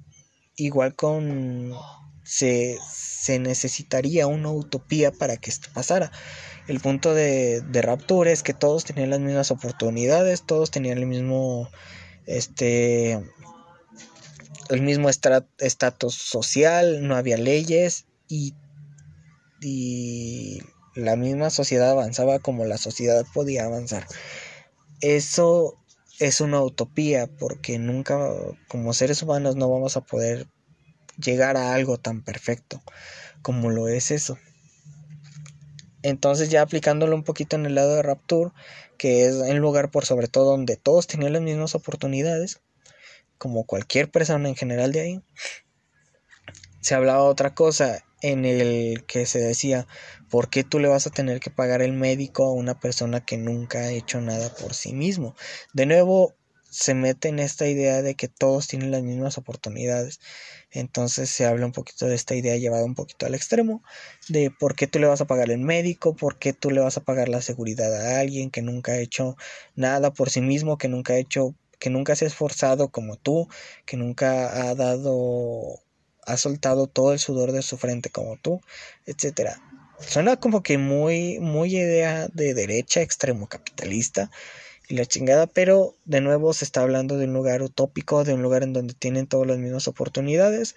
igual 0.57 0.93
con 0.95 1.73
se, 2.23 2.77
se 2.91 3.39
necesitaría 3.39 4.27
una 4.27 4.51
utopía 4.51 5.11
para 5.11 5.37
que 5.37 5.49
esto 5.49 5.69
pasara. 5.73 6.11
El 6.67 6.81
punto 6.81 7.13
de, 7.13 7.61
de 7.61 7.81
Rapture 7.81 8.31
es 8.31 8.43
que 8.43 8.53
todos 8.53 8.83
tenían 8.83 9.09
las 9.09 9.19
mismas 9.19 9.51
oportunidades, 9.51 10.43
todos 10.43 10.71
tenían 10.71 10.97
el 10.97 11.05
mismo 11.05 11.69
este 12.25 13.21
el 14.69 14.81
mismo 14.81 15.09
estatus 15.09 16.15
social, 16.15 17.05
no 17.05 17.15
había 17.15 17.37
leyes 17.37 18.05
y, 19.61 20.61
la 20.95 21.15
misma 21.15 21.49
sociedad 21.49 21.89
avanzaba 21.91 22.39
como 22.39 22.65
la 22.65 22.77
sociedad 22.77 23.25
podía 23.33 23.65
avanzar. 23.65 24.05
Eso 25.01 25.75
es 26.19 26.41
una 26.41 26.61
utopía 26.61 27.27
porque 27.27 27.79
nunca 27.79 28.19
como 28.67 28.93
seres 28.93 29.23
humanos 29.23 29.55
no 29.55 29.69
vamos 29.69 29.97
a 29.97 30.01
poder 30.01 30.47
llegar 31.17 31.57
a 31.57 31.73
algo 31.73 31.97
tan 31.97 32.21
perfecto 32.21 32.83
como 33.41 33.71
lo 33.71 33.87
es 33.87 34.11
eso. 34.11 34.37
Entonces 36.03 36.49
ya 36.49 36.61
aplicándolo 36.61 37.15
un 37.15 37.23
poquito 37.23 37.55
en 37.55 37.65
el 37.65 37.75
lado 37.75 37.95
de 37.95 38.03
Rapture, 38.03 38.51
que 38.97 39.25
es 39.25 39.35
un 39.35 39.59
lugar 39.59 39.89
por 39.89 40.05
sobre 40.05 40.27
todo 40.27 40.51
donde 40.51 40.75
todos 40.75 41.07
tenían 41.07 41.33
las 41.33 41.41
mismas 41.41 41.73
oportunidades, 41.73 42.61
como 43.37 43.65
cualquier 43.65 44.11
persona 44.11 44.47
en 44.47 44.55
general 44.55 44.91
de 44.91 45.01
ahí, 45.01 45.23
se 46.81 46.95
hablaba 46.95 47.23
otra 47.23 47.55
cosa 47.55 48.03
en 48.23 48.45
el 48.45 49.05
que 49.05 49.27
se 49.27 49.39
decía, 49.39 49.87
¿por 50.29 50.49
qué 50.49 50.63
tú 50.63 50.79
le 50.79 50.87
vas 50.87 51.05
a 51.05 51.11
tener 51.11 51.39
que 51.39 51.51
pagar 51.51 51.83
el 51.83 51.93
médico 51.93 52.45
a 52.45 52.53
una 52.53 52.79
persona 52.79 53.23
que 53.23 53.37
nunca 53.37 53.79
ha 53.79 53.91
hecho 53.91 54.21
nada 54.21 54.49
por 54.55 54.73
sí 54.73 54.93
mismo? 54.93 55.35
De 55.73 55.85
nuevo, 55.85 56.33
se 56.73 56.95
mete 56.95 57.27
en 57.27 57.37
esta 57.37 57.67
idea 57.67 58.01
de 58.01 58.15
que 58.15 58.27
todos 58.27 58.67
tienen 58.67 58.89
las 58.89 59.03
mismas 59.03 59.37
oportunidades. 59.37 60.19
Entonces 60.71 61.29
se 61.29 61.45
habla 61.45 61.67
un 61.67 61.71
poquito 61.71 62.07
de 62.07 62.15
esta 62.15 62.33
idea 62.33 62.57
llevada 62.57 62.83
un 62.85 62.95
poquito 62.95 63.27
al 63.27 63.35
extremo, 63.35 63.83
de 64.27 64.49
por 64.49 64.75
qué 64.75 64.87
tú 64.87 64.97
le 64.97 65.05
vas 65.05 65.21
a 65.21 65.27
pagar 65.27 65.51
el 65.51 65.59
médico, 65.59 66.15
por 66.15 66.39
qué 66.39 66.53
tú 66.53 66.71
le 66.71 66.81
vas 66.81 66.97
a 66.97 67.03
pagar 67.03 67.29
la 67.29 67.41
seguridad 67.41 67.93
a 67.93 68.19
alguien 68.19 68.49
que 68.49 68.63
nunca 68.63 68.93
ha 68.93 68.97
hecho 68.97 69.35
nada 69.75 70.13
por 70.13 70.31
sí 70.31 70.41
mismo, 70.41 70.79
que 70.79 70.87
nunca 70.87 71.13
ha 71.13 71.17
hecho, 71.17 71.53
que 71.79 71.91
nunca 71.91 72.15
se 72.15 72.25
ha 72.25 72.27
esforzado 72.29 72.89
como 72.89 73.17
tú, 73.17 73.47
que 73.85 73.97
nunca 73.97 74.69
ha 74.69 74.73
dado, 74.73 75.79
ha 76.25 76.37
soltado 76.37 76.87
todo 76.87 77.13
el 77.13 77.19
sudor 77.19 77.51
de 77.51 77.61
su 77.61 77.77
frente 77.77 78.09
como 78.09 78.37
tú, 78.37 78.61
etcétera. 79.05 79.61
Suena 79.99 80.37
como 80.37 80.63
que 80.63 80.77
muy, 80.77 81.39
muy 81.39 81.75
idea 81.75 82.27
de 82.33 82.53
derecha, 82.53 83.01
extremo 83.01 83.47
capitalista, 83.47 84.29
y 84.87 84.95
la 84.95 85.05
chingada, 85.05 85.47
pero 85.47 85.95
de 86.05 86.21
nuevo 86.21 86.53
se 86.53 86.65
está 86.65 86.81
hablando 86.81 87.17
de 87.17 87.25
un 87.25 87.33
lugar 87.33 87.61
utópico, 87.61 88.23
de 88.23 88.33
un 88.33 88.41
lugar 88.41 88.63
en 88.63 88.73
donde 88.73 88.93
tienen 88.93 89.27
todas 89.27 89.47
las 89.47 89.57
mismas 89.57 89.87
oportunidades. 89.87 90.75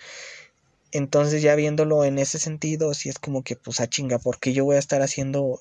Entonces 0.93 1.43
ya 1.43 1.55
viéndolo 1.57 2.05
en 2.05 2.19
ese 2.19 2.39
sentido, 2.39 2.95
si 2.95 3.09
es 3.09 3.19
como 3.19 3.43
que 3.43 3.57
pues 3.57 3.81
a 3.81 3.85
ah, 3.85 3.89
chinga, 3.89 4.19
porque 4.19 4.53
yo 4.53 4.65
voy 4.65 4.77
a 4.77 4.79
estar 4.79 5.03
haciendo 5.03 5.61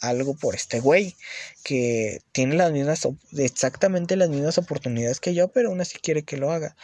algo 0.00 0.34
por 0.34 0.54
este 0.54 0.80
güey 0.80 1.16
que 1.64 2.20
tiene 2.32 2.54
las 2.54 2.70
mismas 2.70 3.08
exactamente 3.32 4.14
las 4.16 4.28
mismas 4.28 4.58
oportunidades 4.58 5.20
que 5.20 5.34
yo, 5.34 5.48
pero 5.48 5.70
aún 5.70 5.80
así 5.80 5.98
quiere 5.98 6.22
que 6.22 6.36
lo 6.36 6.50
haga. 6.50 6.76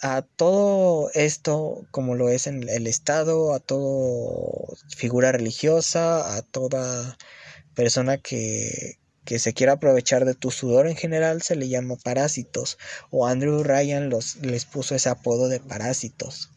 A 0.00 0.22
todo 0.22 1.10
esto, 1.14 1.86
como 1.90 2.14
lo 2.14 2.28
es 2.28 2.46
en 2.46 2.68
el 2.68 2.86
Estado, 2.86 3.54
a 3.54 3.60
toda 3.60 4.76
figura 4.96 5.32
religiosa, 5.32 6.36
a 6.36 6.42
toda 6.42 7.16
persona 7.74 8.18
que, 8.18 8.98
que 9.24 9.38
se 9.38 9.54
quiera 9.54 9.74
aprovechar 9.74 10.24
de 10.24 10.34
tu 10.34 10.50
sudor 10.50 10.86
en 10.86 10.96
general 10.96 11.42
se 11.42 11.56
le 11.56 11.68
llama 11.68 11.96
parásitos 11.96 12.78
o 13.10 13.26
Andrew 13.26 13.62
Ryan 13.62 14.08
los, 14.08 14.36
les 14.36 14.64
puso 14.64 14.94
ese 14.94 15.08
apodo 15.08 15.48
de 15.48 15.60
parásitos. 15.60 16.50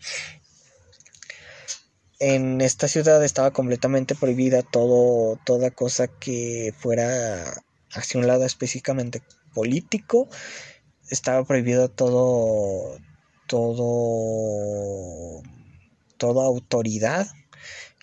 En 2.20 2.62
esta 2.62 2.88
ciudad 2.88 3.24
estaba 3.24 3.52
completamente 3.52 4.16
prohibida 4.16 4.64
todo, 4.64 5.38
toda 5.46 5.70
cosa 5.70 6.08
que 6.08 6.74
fuera 6.80 7.62
hacia 7.92 8.20
un 8.20 8.28
lado 8.28 8.46
específicamente 8.46 9.22
político. 9.54 10.30
Estaba 11.10 11.44
prohibido 11.44 11.90
todo, 11.90 12.98
todo, 13.48 15.42
toda 16.18 16.46
autoridad 16.46 17.28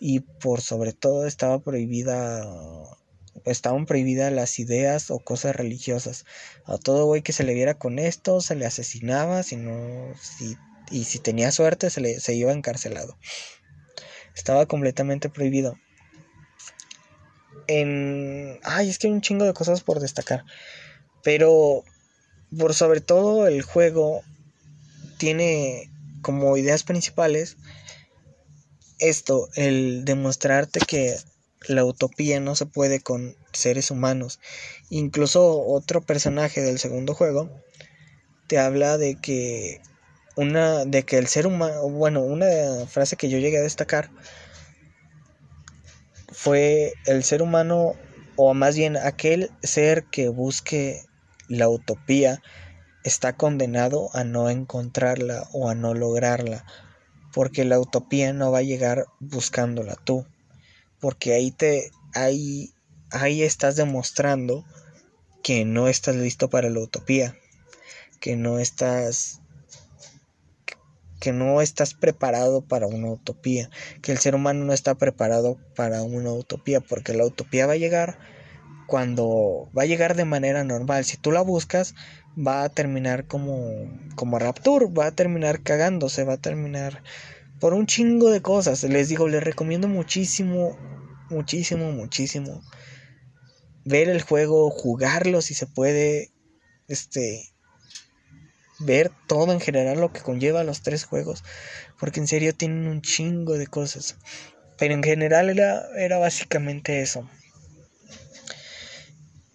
y 0.01 0.21
por 0.21 0.61
sobre 0.61 0.93
todo 0.93 1.27
estaba 1.27 1.61
prohibida 1.61 2.45
estaban 3.45 3.87
prohibidas 3.87 4.33
las 4.33 4.59
ideas 4.59 5.11
o 5.11 5.19
cosas 5.19 5.57
religiosas. 5.57 6.25
A 6.65 6.79
todo 6.79 7.07
güey 7.07 7.23
que 7.23 7.33
se 7.33 7.45
le 7.45 7.55
viera 7.55 7.75
con 7.75 7.99
esto 7.99 8.41
se 8.41 8.55
le 8.55 8.67
asesinaba, 8.67 9.43
si 9.43 9.57
no, 9.57 10.13
si, 10.21 10.57
y 10.91 11.05
si 11.05 11.19
tenía 11.19 11.51
suerte 11.51 11.91
se, 11.91 12.01
le, 12.01 12.21
se 12.21 12.35
iba 12.35 12.53
encarcelado. 12.53 13.17
Estaba 14.35 14.67
completamente 14.67 15.29
prohibido. 15.29 15.77
En... 17.67 18.59
Ay, 18.63 18.89
es 18.89 18.99
que 18.99 19.07
hay 19.07 19.13
un 19.13 19.21
chingo 19.21 19.45
de 19.45 19.55
cosas 19.55 19.83
por 19.83 20.01
destacar. 20.01 20.45
Pero 21.23 21.85
por 22.59 22.75
sobre 22.75 23.01
todo 23.01 23.47
el 23.47 23.63
juego 23.63 24.23
tiene 25.23 25.89
como 26.21 26.57
ideas 26.57 26.83
principales 26.83 27.57
esto, 28.99 29.49
el 29.55 30.05
demostrarte 30.05 30.83
que 30.83 31.17
la 31.69 31.85
utopía 31.85 32.41
no 32.41 32.57
se 32.57 32.67
puede 32.67 32.99
con 32.99 33.37
seres 33.53 33.93
humanos. 33.93 34.41
Incluso 34.91 35.63
otro 35.65 36.01
personaje 36.01 36.61
del 36.61 36.81
segundo 36.81 37.15
juego 37.15 37.49
te 38.49 38.59
habla 38.59 38.99
de 38.99 39.15
que 39.15 39.81
una 40.35 40.85
de 40.87 41.05
que 41.05 41.19
el 41.19 41.29
ser 41.29 41.47
humano, 41.47 41.89
bueno, 41.89 42.23
una 42.23 42.85
frase 42.89 43.15
que 43.15 43.29
yo 43.29 43.39
llegué 43.39 43.59
a 43.59 43.63
destacar 43.63 44.11
fue 46.33 46.95
el 47.07 47.23
ser 47.23 47.43
humano 47.43 47.95
o 48.35 48.55
más 48.55 48.75
bien 48.75 48.97
aquel 48.97 49.53
ser 49.63 50.03
que 50.11 50.27
busque 50.27 51.05
la 51.47 51.69
utopía 51.69 52.43
está 53.05 53.35
condenado 53.35 54.11
a 54.15 54.25
no 54.25 54.51
encontrarla 54.51 55.49
o 55.53 55.69
a 55.69 55.75
no 55.75 55.95
lograrla, 55.95 56.65
porque 57.33 57.65
la 57.65 57.79
utopía 57.79 58.33
no 58.33 58.53
va 58.53 58.59
a 58.59 58.63
llegar 58.63 59.07
buscándola 59.21 59.97
tú 59.97 60.27
porque 61.03 61.35
ahí 61.35 61.51
te 61.51 61.91
ahí 62.15 62.73
ahí 63.11 63.43
estás 63.43 63.75
demostrando 63.75 64.65
que 65.43 65.65
no 65.65 65.89
estás 65.89 66.15
listo 66.15 66.49
para 66.49 66.71
la 66.71 66.79
utopía, 66.79 67.37
que 68.21 68.37
no 68.37 68.61
estás 68.61 69.41
que 71.19 71.33
no 71.33 71.61
estás 71.61 71.95
preparado 71.95 72.63
para 72.63 72.87
una 72.87 73.11
utopía, 73.11 73.69
que 74.01 74.13
el 74.13 74.19
ser 74.19 74.37
humano 74.37 74.65
no 74.65 74.73
está 74.73 74.95
preparado 74.95 75.59
para 75.75 76.03
una 76.03 76.33
utopía, 76.33 76.81
porque 76.81 77.15
la 77.15 77.27
utopía 77.27 77.67
va 77.67 77.73
a 77.73 77.77
llegar 77.77 78.19
cuando 78.87 79.71
va 79.77 79.83
a 79.83 79.87
llegar 79.87 80.15
de 80.15 80.25
manera 80.25 80.63
normal. 80.63 81.05
Si 81.05 81.17
tú 81.17 81.33
la 81.33 81.41
buscas, 81.41 81.97
va 82.37 82.65
a 82.65 82.69
terminar 82.69 83.27
como 83.27 83.89
como 84.15 84.39
Rapture, 84.39 84.87
va 84.87 85.07
a 85.07 85.13
terminar 85.13 85.63
cagándose, 85.63 86.25
va 86.25 86.35
a 86.35 86.39
terminar 86.39 87.03
por 87.61 87.75
un 87.75 87.87
chingo 87.87 88.31
de 88.31 88.43
cosas. 88.43 88.83
Les 88.85 89.09
digo, 89.09 89.29
les 89.29 89.43
recomiendo 89.43 89.89
muchísimo, 89.89 90.77
muchísimo, 91.31 91.93
muchísimo 91.93 92.63
ver 93.85 94.09
el 94.09 94.23
juego, 94.23 94.71
jugarlo 94.71 95.43
si 95.43 95.55
se 95.55 95.67
puede, 95.67 96.31
este, 96.89 97.53
ver 98.79 99.11
todo 99.27 99.53
en 99.53 99.61
general 99.61 100.01
lo 100.01 100.13
que 100.13 100.21
conlleva 100.21 100.65
los 100.65 100.83
tres 100.83 101.05
juegos, 101.05 101.43
porque 101.99 102.21
en 102.21 102.27
serio 102.27 102.55
tienen 102.55 102.87
un 102.87 103.03
chingo 103.03 103.55
de 103.55 103.67
cosas. 103.67 104.17
Pero 104.79 104.95
en 104.95 105.03
general 105.03 105.51
era, 105.51 105.87
era 105.97 106.19
básicamente 106.19 107.03
eso. 107.03 107.29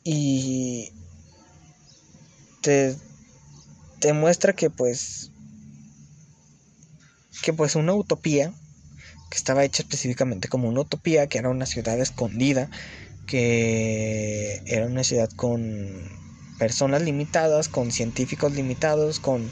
Y 0.03 0.93
te, 2.67 2.97
te 4.01 4.11
muestra 4.11 4.51
que 4.51 4.69
pues 4.69 5.31
que 7.41 7.53
pues 7.53 7.75
una 7.75 7.93
utopía, 7.93 8.51
que 9.31 9.37
estaba 9.37 9.63
hecha 9.63 9.83
específicamente 9.83 10.49
como 10.49 10.67
una 10.67 10.81
utopía, 10.81 11.27
que 11.27 11.37
era 11.37 11.47
una 11.47 11.65
ciudad 11.65 11.97
escondida, 11.97 12.69
que 13.25 14.61
era 14.65 14.85
una 14.85 15.05
ciudad 15.05 15.29
con 15.29 16.11
personas 16.59 17.03
limitadas, 17.03 17.69
con 17.69 17.89
científicos 17.89 18.51
limitados, 18.51 19.21
con 19.21 19.49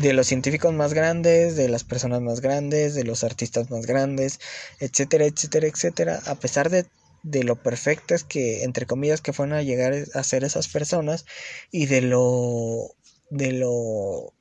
de 0.00 0.12
los 0.14 0.26
científicos 0.26 0.72
más 0.72 0.94
grandes, 0.94 1.54
de 1.54 1.68
las 1.68 1.84
personas 1.84 2.22
más 2.22 2.40
grandes, 2.40 2.94
de 2.94 3.04
los 3.04 3.24
artistas 3.24 3.70
más 3.70 3.84
grandes, 3.84 4.40
etcétera, 4.80 5.26
etcétera, 5.26 5.66
etcétera, 5.66 6.22
a 6.24 6.34
pesar 6.36 6.70
de, 6.70 6.86
de 7.22 7.44
lo 7.44 7.62
perfectas 7.62 8.24
que, 8.24 8.64
entre 8.64 8.86
comillas, 8.86 9.20
que 9.20 9.32
fueron 9.32 9.54
a 9.54 9.62
llegar 9.62 9.94
a 10.14 10.24
ser 10.24 10.44
esas 10.44 10.68
personas 10.68 11.24
y 11.70 11.86
de 11.86 12.00
lo, 12.02 12.94
de 13.30 13.52
lo 13.52 14.32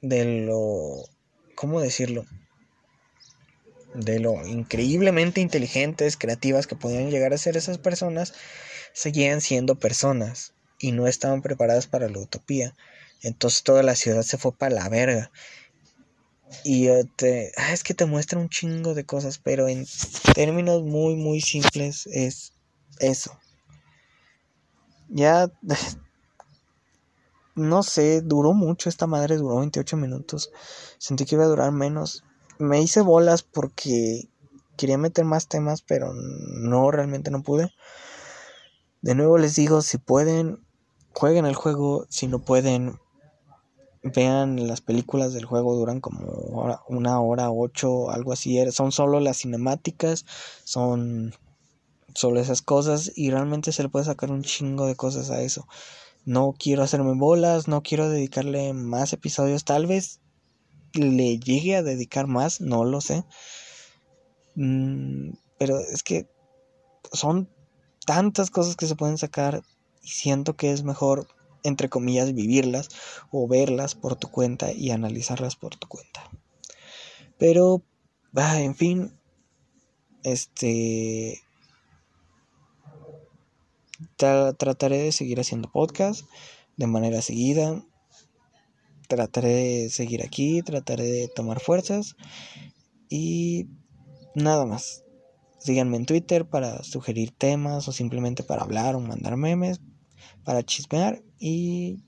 de 0.00 0.24
lo, 0.42 1.04
¿cómo 1.54 1.80
decirlo? 1.80 2.24
De 3.94 4.20
lo 4.20 4.46
increíblemente 4.46 5.40
inteligentes, 5.40 6.16
creativas 6.16 6.66
que 6.66 6.76
podían 6.76 7.10
llegar 7.10 7.32
a 7.32 7.38
ser 7.38 7.56
esas 7.56 7.78
personas, 7.78 8.34
seguían 8.92 9.40
siendo 9.40 9.76
personas 9.76 10.52
y 10.78 10.92
no 10.92 11.06
estaban 11.06 11.42
preparadas 11.42 11.86
para 11.86 12.08
la 12.08 12.18
utopía. 12.18 12.74
Entonces 13.22 13.62
toda 13.62 13.82
la 13.82 13.96
ciudad 13.96 14.22
se 14.22 14.38
fue 14.38 14.56
para 14.56 14.74
la 14.74 14.88
verga. 14.88 15.30
Y 16.64 16.88
te, 17.16 17.52
ah, 17.56 17.72
es 17.72 17.82
que 17.82 17.94
te 17.94 18.06
muestra 18.06 18.38
un 18.38 18.48
chingo 18.48 18.94
de 18.94 19.04
cosas, 19.04 19.38
pero 19.38 19.68
en 19.68 19.86
términos 20.34 20.82
muy, 20.82 21.16
muy 21.16 21.40
simples 21.40 22.06
es 22.06 22.52
eso. 23.00 23.38
Ya 25.08 25.50
no 27.54 27.82
sé, 27.82 28.20
duró 28.20 28.52
mucho 28.52 28.88
esta 28.88 29.06
madre, 29.06 29.36
duró 29.36 29.58
28 29.58 29.96
minutos. 29.96 30.50
Sentí 30.98 31.24
que 31.24 31.34
iba 31.34 31.44
a 31.44 31.48
durar 31.48 31.72
menos. 31.72 32.24
Me 32.58 32.80
hice 32.80 33.00
bolas 33.00 33.42
porque 33.42 34.28
quería 34.76 34.98
meter 34.98 35.24
más 35.24 35.48
temas, 35.48 35.82
pero 35.82 36.12
no, 36.14 36.90
realmente 36.90 37.30
no 37.30 37.42
pude. 37.42 37.72
De 39.02 39.14
nuevo 39.14 39.38
les 39.38 39.54
digo, 39.56 39.82
si 39.82 39.98
pueden, 39.98 40.64
jueguen 41.12 41.46
el 41.46 41.54
juego. 41.54 42.06
Si 42.08 42.26
no 42.26 42.40
pueden, 42.40 42.98
vean 44.14 44.66
las 44.66 44.80
películas 44.80 45.32
del 45.32 45.44
juego, 45.44 45.74
duran 45.74 46.00
como 46.00 46.80
una 46.88 47.20
hora, 47.20 47.50
ocho, 47.50 48.10
algo 48.10 48.32
así. 48.32 48.58
Son 48.70 48.92
solo 48.92 49.20
las 49.20 49.38
cinemáticas, 49.38 50.24
son 50.64 51.34
solo 52.14 52.40
esas 52.40 52.62
cosas 52.62 53.12
y 53.14 53.30
realmente 53.30 53.72
se 53.72 53.82
le 53.82 53.88
puede 53.88 54.06
sacar 54.06 54.30
un 54.30 54.42
chingo 54.42 54.86
de 54.86 54.96
cosas 54.96 55.30
a 55.30 55.42
eso. 55.42 55.66
No 56.24 56.54
quiero 56.58 56.82
hacerme 56.82 57.14
bolas, 57.14 57.68
no 57.68 57.82
quiero 57.82 58.08
dedicarle 58.08 58.72
más 58.72 59.12
episodios, 59.12 59.64
tal 59.64 59.86
vez 59.86 60.20
le 60.94 61.38
llegue 61.38 61.76
a 61.76 61.82
dedicar 61.82 62.26
más, 62.26 62.60
no 62.60 62.84
lo 62.84 63.00
sé. 63.00 63.24
Mm, 64.54 65.32
pero 65.58 65.78
es 65.78 66.02
que 66.02 66.28
son 67.12 67.48
tantas 68.06 68.50
cosas 68.50 68.76
que 68.76 68.86
se 68.86 68.96
pueden 68.96 69.18
sacar 69.18 69.62
y 70.02 70.08
siento 70.08 70.56
que 70.56 70.72
es 70.72 70.82
mejor 70.82 71.26
entre 71.66 71.88
comillas, 71.88 72.32
vivirlas 72.32 72.88
o 73.30 73.46
verlas 73.48 73.94
por 73.94 74.16
tu 74.16 74.28
cuenta 74.30 74.72
y 74.72 74.90
analizarlas 74.90 75.56
por 75.56 75.76
tu 75.76 75.88
cuenta. 75.88 76.30
Pero, 77.38 77.82
en 78.34 78.74
fin, 78.74 79.18
este... 80.22 81.42
trataré 84.16 84.98
de 84.98 85.12
seguir 85.12 85.40
haciendo 85.40 85.70
podcast 85.70 86.26
de 86.76 86.86
manera 86.86 87.22
seguida. 87.22 87.82
Trataré 89.08 89.48
de 89.48 89.90
seguir 89.90 90.22
aquí, 90.22 90.62
trataré 90.62 91.04
de 91.04 91.28
tomar 91.28 91.60
fuerzas 91.60 92.16
y 93.08 93.68
nada 94.34 94.66
más. 94.66 95.04
Síganme 95.58 95.96
en 95.96 96.06
Twitter 96.06 96.48
para 96.48 96.82
sugerir 96.82 97.32
temas 97.32 97.88
o 97.88 97.92
simplemente 97.92 98.42
para 98.42 98.62
hablar 98.62 98.94
o 98.94 99.00
mandar 99.00 99.36
memes, 99.36 99.80
para 100.46 100.62
chismear 100.62 101.22
y 101.40 102.04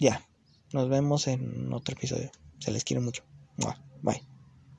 ya. 0.00 0.26
Nos 0.72 0.88
vemos 0.88 1.28
en 1.28 1.72
otro 1.72 1.94
episodio. 1.94 2.30
Se 2.58 2.72
les 2.72 2.84
quiere 2.84 3.02
mucho. 3.02 3.22
Bye. 4.02 4.35